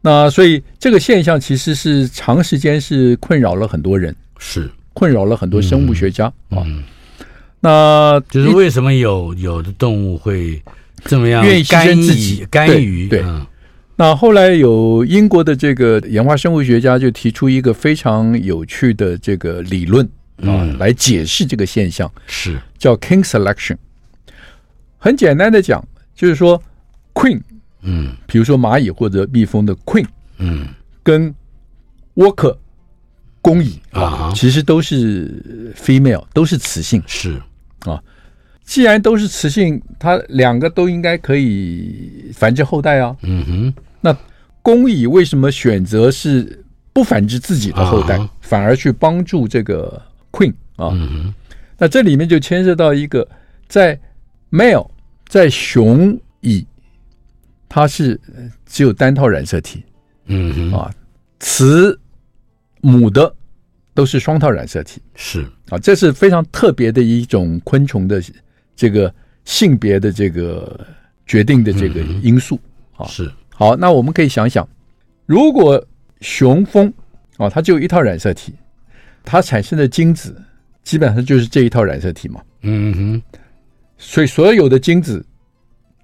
[0.00, 4.70] 那所以这个现象其实是长时间是困扰了很多人，是。
[4.92, 6.64] 困扰了很多生物学家啊。
[7.58, 10.62] 那就是为什么有有的动物会
[11.04, 13.24] 这么样愿意牺牲自己，甘于对。
[13.96, 20.04] 那后来有英国的这个演化生物学家就提出一个非常有趣的这个理论
[20.42, 22.58] 啊，来解释这个现象，是。
[22.76, 23.76] 叫 King Selection。
[24.98, 26.60] 很简单的讲，就是说
[27.12, 27.40] Queen，
[27.82, 30.06] 嗯，比如说蚂蚁或者蜜蜂的 Queen，
[30.38, 30.66] 嗯，
[31.02, 31.32] 跟
[32.16, 32.56] Worker
[33.40, 37.40] 工蚁啊，其实都是 female，都是雌性，是。
[37.80, 38.02] 啊。
[38.64, 43.14] 既然都是雌性，它两个都应该可以繁殖后代啊。
[43.22, 43.74] 嗯哼。
[44.00, 44.16] 那
[44.62, 48.28] 公蚁为什么选择是不繁殖自己的后代，uh.
[48.40, 50.00] 反而去帮助这个
[50.32, 50.88] queen 啊？
[50.92, 51.34] 嗯哼。
[51.76, 53.28] 那这里面就牵涉到一个，
[53.68, 53.98] 在
[54.50, 54.88] male
[55.28, 56.66] 在雄蚁，
[57.68, 58.18] 它是
[58.64, 59.84] 只有单套染色体。
[60.26, 60.78] 嗯哼。
[60.78, 60.90] 啊，
[61.38, 61.98] 雌
[62.80, 63.34] 母的
[63.92, 65.02] 都是双套染色体。
[65.14, 68.22] 是啊，这是非常特别的一种昆虫的
[68.76, 69.12] 这个
[69.44, 70.86] 性别的这个
[71.26, 72.58] 决定的这个因素
[72.96, 73.06] 啊。
[73.06, 73.30] 是。
[73.48, 74.68] 好，那我们可以想想，
[75.26, 75.84] 如果
[76.20, 76.92] 雄蜂
[77.36, 78.52] 啊，它就有一套染色体，
[79.22, 80.34] 它产生的精子
[80.82, 82.42] 基本上就是这一套染色体嘛。
[82.62, 83.22] 嗯哼。
[83.96, 85.24] 所以所有的精子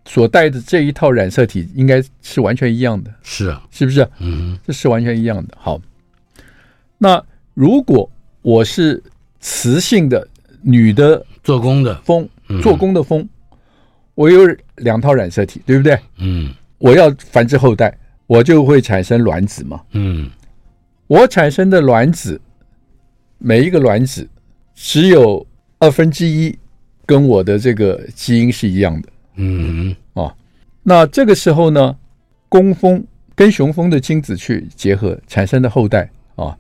[0.07, 3.13] 所带的这一套染色体应该是完全一样的。
[3.23, 4.09] 是啊，是不是？
[4.21, 5.59] 嗯，这是完全一样的。
[5.59, 5.81] 好，
[6.99, 8.09] 那如果
[8.43, 9.03] 我是
[9.41, 10.27] 雌性的
[10.63, 12.27] 女的做工的蜂，
[12.63, 13.29] 做工的蜂，
[14.15, 14.47] 我有
[14.77, 15.99] 两套染色体，对不对？
[16.19, 16.55] 嗯。
[16.79, 17.95] 我要繁殖后代，
[18.27, 19.83] 我就会产生卵子嘛。
[19.91, 20.31] 嗯，
[21.07, 22.41] 我产生的卵子，
[23.37, 24.27] 每一个卵子
[24.75, 25.47] 只有
[25.79, 26.59] 二分之一
[27.05, 29.09] 跟我的这个基因是一样的。
[29.35, 30.35] 嗯，啊，
[30.83, 31.95] 那这个时候呢，
[32.49, 36.57] 工蜂跟雄蜂的精子去结合产生的后代啊，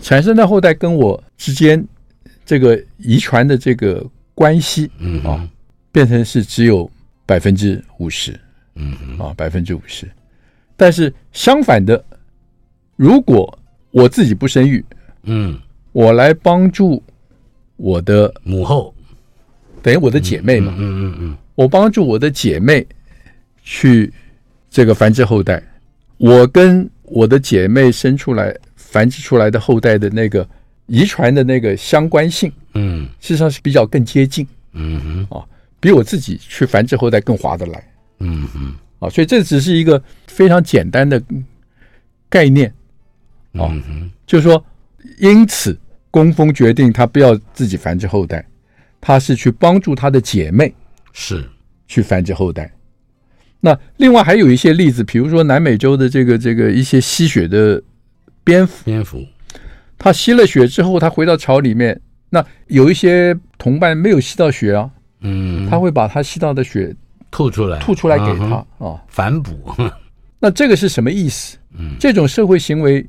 [0.00, 1.84] 产生的后代跟我之间
[2.46, 4.06] 这个遗传的这个
[4.38, 5.48] 关系，嗯啊，
[5.90, 6.88] 变成是只有
[7.26, 8.38] 百分之五十。
[8.76, 10.08] 嗯啊，百分之五十。
[10.76, 12.04] 但是相反的，
[12.94, 13.58] 如果
[13.90, 14.84] 我自己不生育，
[15.24, 15.58] 嗯，
[15.90, 17.02] 我来帮助
[17.74, 18.94] 我的母后，
[19.82, 22.86] 等于我的姐妹嘛，嗯嗯嗯，嗯，我帮助我的姐妹
[23.64, 24.12] 去
[24.70, 25.60] 这个繁殖后代，
[26.18, 30.48] 我跟我的姐妹生出来繁殖出来的后代的那个
[30.88, 35.46] 遗传的那个相关性，嗯，事实上是比较更接近，嗯哼，啊，
[35.78, 41.22] 比我自己去繁殖后代更划得来，嗯哼，啊，所以这只是一个非常简单的
[42.28, 42.68] 概念，
[43.52, 44.64] 啊，嗯哼，就是说，
[45.18, 45.78] 因此
[46.10, 48.44] 工蜂决定他不要自己繁殖后代，
[49.00, 50.74] 他是去帮助他的姐妹
[51.12, 51.48] 是。
[51.90, 52.70] 去繁殖后代。
[53.60, 57.82] 那另外还有一些例子，比如说南美洲的这个这个一些吸血的
[58.44, 59.26] 蝙蝠，蝙蝠，
[59.98, 64.90] 它吸了血之后，他回到巢里面，那有一些同伴没有吸到血啊，
[65.20, 66.94] 嗯，他会把他吸到的血
[67.30, 69.02] 吐出来，吐出来给他啊。
[69.08, 69.52] 反哺，
[70.38, 71.58] 那这个是什么意思？
[71.76, 73.04] 嗯，这种社会行为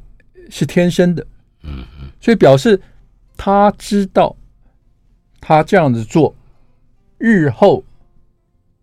[0.49, 1.25] 是天生的，
[1.63, 2.79] 嗯嗯，所以表示
[3.37, 4.35] 他知道
[5.39, 6.35] 他这样子做，
[7.17, 7.83] 日后。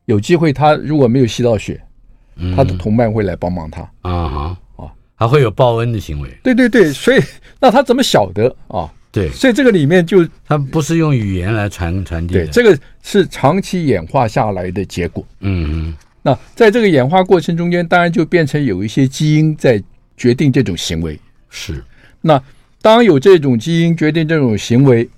[0.04, 1.82] 有机会，他如果没有吸到血，
[2.54, 3.82] 他的同伴会来帮帮他。
[4.02, 4.56] 啊，
[5.16, 6.30] 还会有报恩的行为。
[6.44, 7.20] 对对对，所以
[7.58, 8.88] 那他怎么晓得啊？
[9.10, 15.26] 对，所以这个里面就他不是用语言来传传递的，对，这个是长期演化下来的结果。
[15.40, 19.82] 嗯嗯，那在这个演化过程中间，当然就变成有一些基因在
[20.16, 21.18] 决定这种行为。
[21.48, 21.82] 是，
[22.20, 22.40] 那
[22.82, 25.08] 当有这种基因决定这种行为，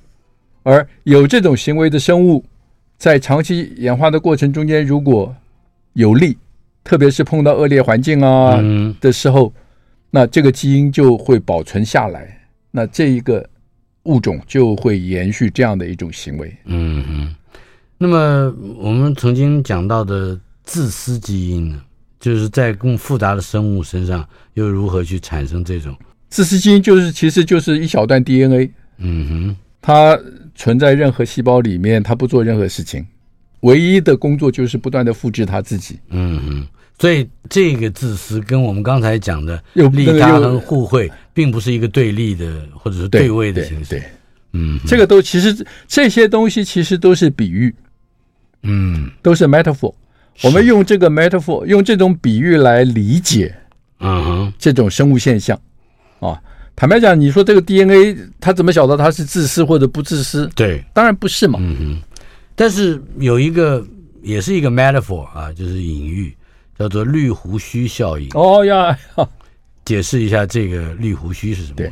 [0.62, 2.44] 而有这种行为的生物。
[2.98, 5.32] 在长期演化的过程中间，如果
[5.92, 6.36] 有利，
[6.82, 8.60] 特别是碰到恶劣环境啊
[9.00, 9.52] 的时候，
[10.10, 13.48] 那这个基因就会保存下来，那这一个
[14.04, 16.56] 物种就会延续这样的一种行为。
[16.64, 17.34] 嗯哼。
[17.98, 21.82] 那么我们曾经讲到的自私基因呢，
[22.20, 25.96] 就是在更复杂的生物身上又如何去产生这种
[26.28, 26.82] 自私基因？
[26.82, 28.70] 就是其实就是一小段 DNA。
[28.98, 30.18] 嗯哼，它。
[30.60, 33.06] 存在任何细胞里面，它不做任何事情，
[33.60, 36.00] 唯一的工作就是不断的复制它自己。
[36.08, 36.66] 嗯嗯，
[36.98, 43.90] 所以这个自私跟我们刚才讲的利他和互惠，并不是一个对立的或者是对位的形式。
[43.90, 44.08] 对，对，
[44.52, 47.74] 嗯，这个都其实这些东西其实都是比喻，
[48.62, 49.94] 嗯，都是 metaphor。
[50.42, 53.54] 我们用这个 metaphor，用这种比喻来理解，
[54.00, 55.60] 嗯哼，这种生物现象
[56.20, 56.40] 啊。
[56.76, 60.48] 坦白讲，你说这个 DNA，它怎么晓得它是自私或者不自私？
[60.54, 61.58] 对，当然不是嘛。
[61.60, 62.02] 嗯哼。
[62.54, 63.84] 但是有一个，
[64.22, 66.32] 也是一个 metaphor 啊，就是隐喻，
[66.78, 68.28] 叫做绿胡须效应。
[68.34, 68.96] 哦呀，
[69.84, 71.76] 解释一下这个绿胡须是什么？
[71.76, 71.90] 对，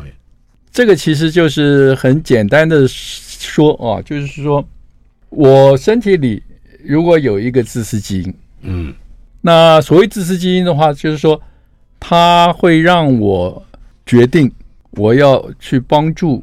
[0.70, 4.66] 这个其实就是很简单的说啊，就是说
[5.30, 6.43] 我身体里
[6.84, 8.95] 如果有一个自私基因，嗯，
[9.41, 11.41] 那所谓自私基因的话，就是说
[11.99, 13.62] 它会让我
[14.05, 14.51] 决定。
[14.93, 16.43] 我要去帮助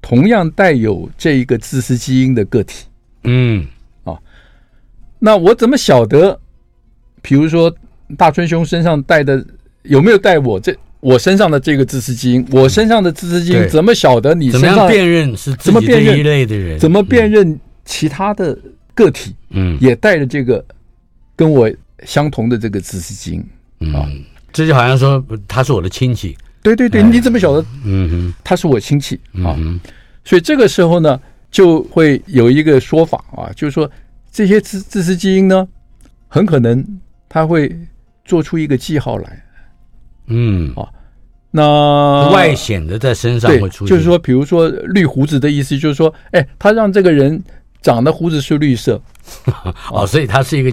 [0.00, 2.86] 同样带有这一个自私基因的个体，
[3.24, 3.66] 嗯，
[4.04, 4.16] 啊，
[5.18, 6.38] 那我怎么晓得？
[7.22, 7.74] 比如说
[8.16, 9.44] 大春兄身上带的
[9.82, 12.46] 有没有带我这我身上的这个自私基因？
[12.50, 14.74] 我身上的自私基因怎么晓得你身上？
[14.74, 16.78] 怎么辨认是怎么辨认一类的人？
[16.78, 18.56] 怎么辨认其他的
[18.94, 19.34] 个体？
[19.50, 20.64] 嗯，也带着这个
[21.34, 21.70] 跟我
[22.04, 23.40] 相同的这个自私基因
[23.94, 26.36] 啊，嗯，这就好像说他是我的亲戚。
[26.62, 27.64] 对对对，你怎么晓得？
[27.84, 29.80] 嗯哼，他是我亲戚啊，嗯，
[30.24, 31.18] 所以这个时候呢，
[31.50, 33.90] 就会有一个说法啊，就是说
[34.30, 35.66] 这些自自私基因呢，
[36.28, 36.84] 很可能
[37.30, 37.74] 他会
[38.26, 39.42] 做出一个记号来，
[40.26, 40.70] 嗯。
[40.74, 40.86] 啊，
[41.50, 47.42] 那外显的在身上会出现，就是说，比如说绿胡子的意思，就是说，哎，他让这个人
[47.80, 49.00] 长的胡子是绿色，
[49.90, 50.70] 哦，所以它是一个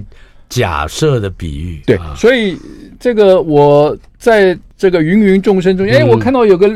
[0.50, 2.58] 假设的比喻，对，所以
[3.00, 4.60] 这个我在。
[4.80, 6.72] 这个芸芸众生中，哎，我看到有个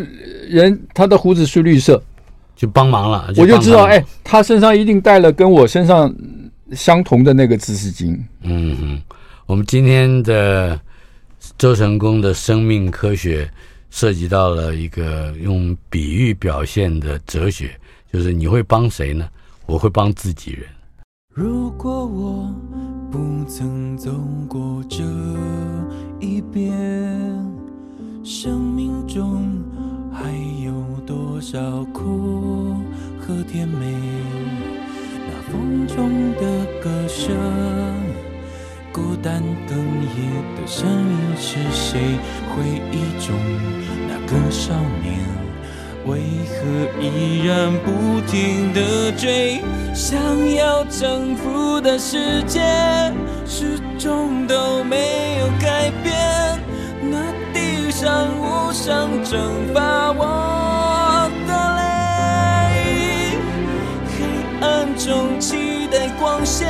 [0.49, 2.01] 人，他的胡子是绿色，
[2.55, 6.11] 就帮忙了，我就知道，哎，他身上一定带了跟我身上
[6.71, 8.25] 相同的那个自私基因。
[8.41, 9.01] 嗯哼，
[9.51, 10.79] 我们今天的
[11.57, 13.51] 周成功的生命科学
[13.89, 17.77] 涉及到了一个用比喻表现的哲学，
[18.13, 19.27] 就是你会帮谁呢？
[19.65, 20.63] 我会帮自己人。
[21.33, 22.49] 如果我
[23.11, 24.09] 不曾走
[24.47, 25.03] 过这
[26.21, 26.71] 一边。
[28.23, 29.61] 生命中
[30.13, 30.31] 还
[30.63, 30.71] 有
[31.05, 31.59] 多少
[31.91, 32.77] 苦
[33.19, 33.99] 和甜美？
[35.27, 37.35] 那风中的歌声，
[38.91, 39.73] 孤单哽
[40.17, 41.99] 咽的声音是谁？
[42.49, 43.33] 回忆中
[44.07, 45.17] 那个少年，
[46.05, 46.19] 为
[46.49, 46.59] 何
[47.01, 49.61] 依然不停地追？
[49.93, 50.19] 想
[50.55, 52.59] 要征服的世界，
[53.45, 56.59] 始终都没有改变。
[57.01, 59.39] 那地上无声蒸
[59.73, 63.37] 发我的泪，
[64.09, 66.67] 黑暗中期待光线，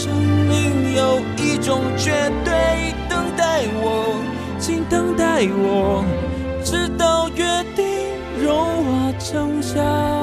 [0.00, 4.22] 生命有一种绝对，等待我，
[4.60, 6.04] 请等待我，
[6.62, 7.44] 直到约
[7.74, 7.84] 定
[8.40, 10.17] 融化成沙。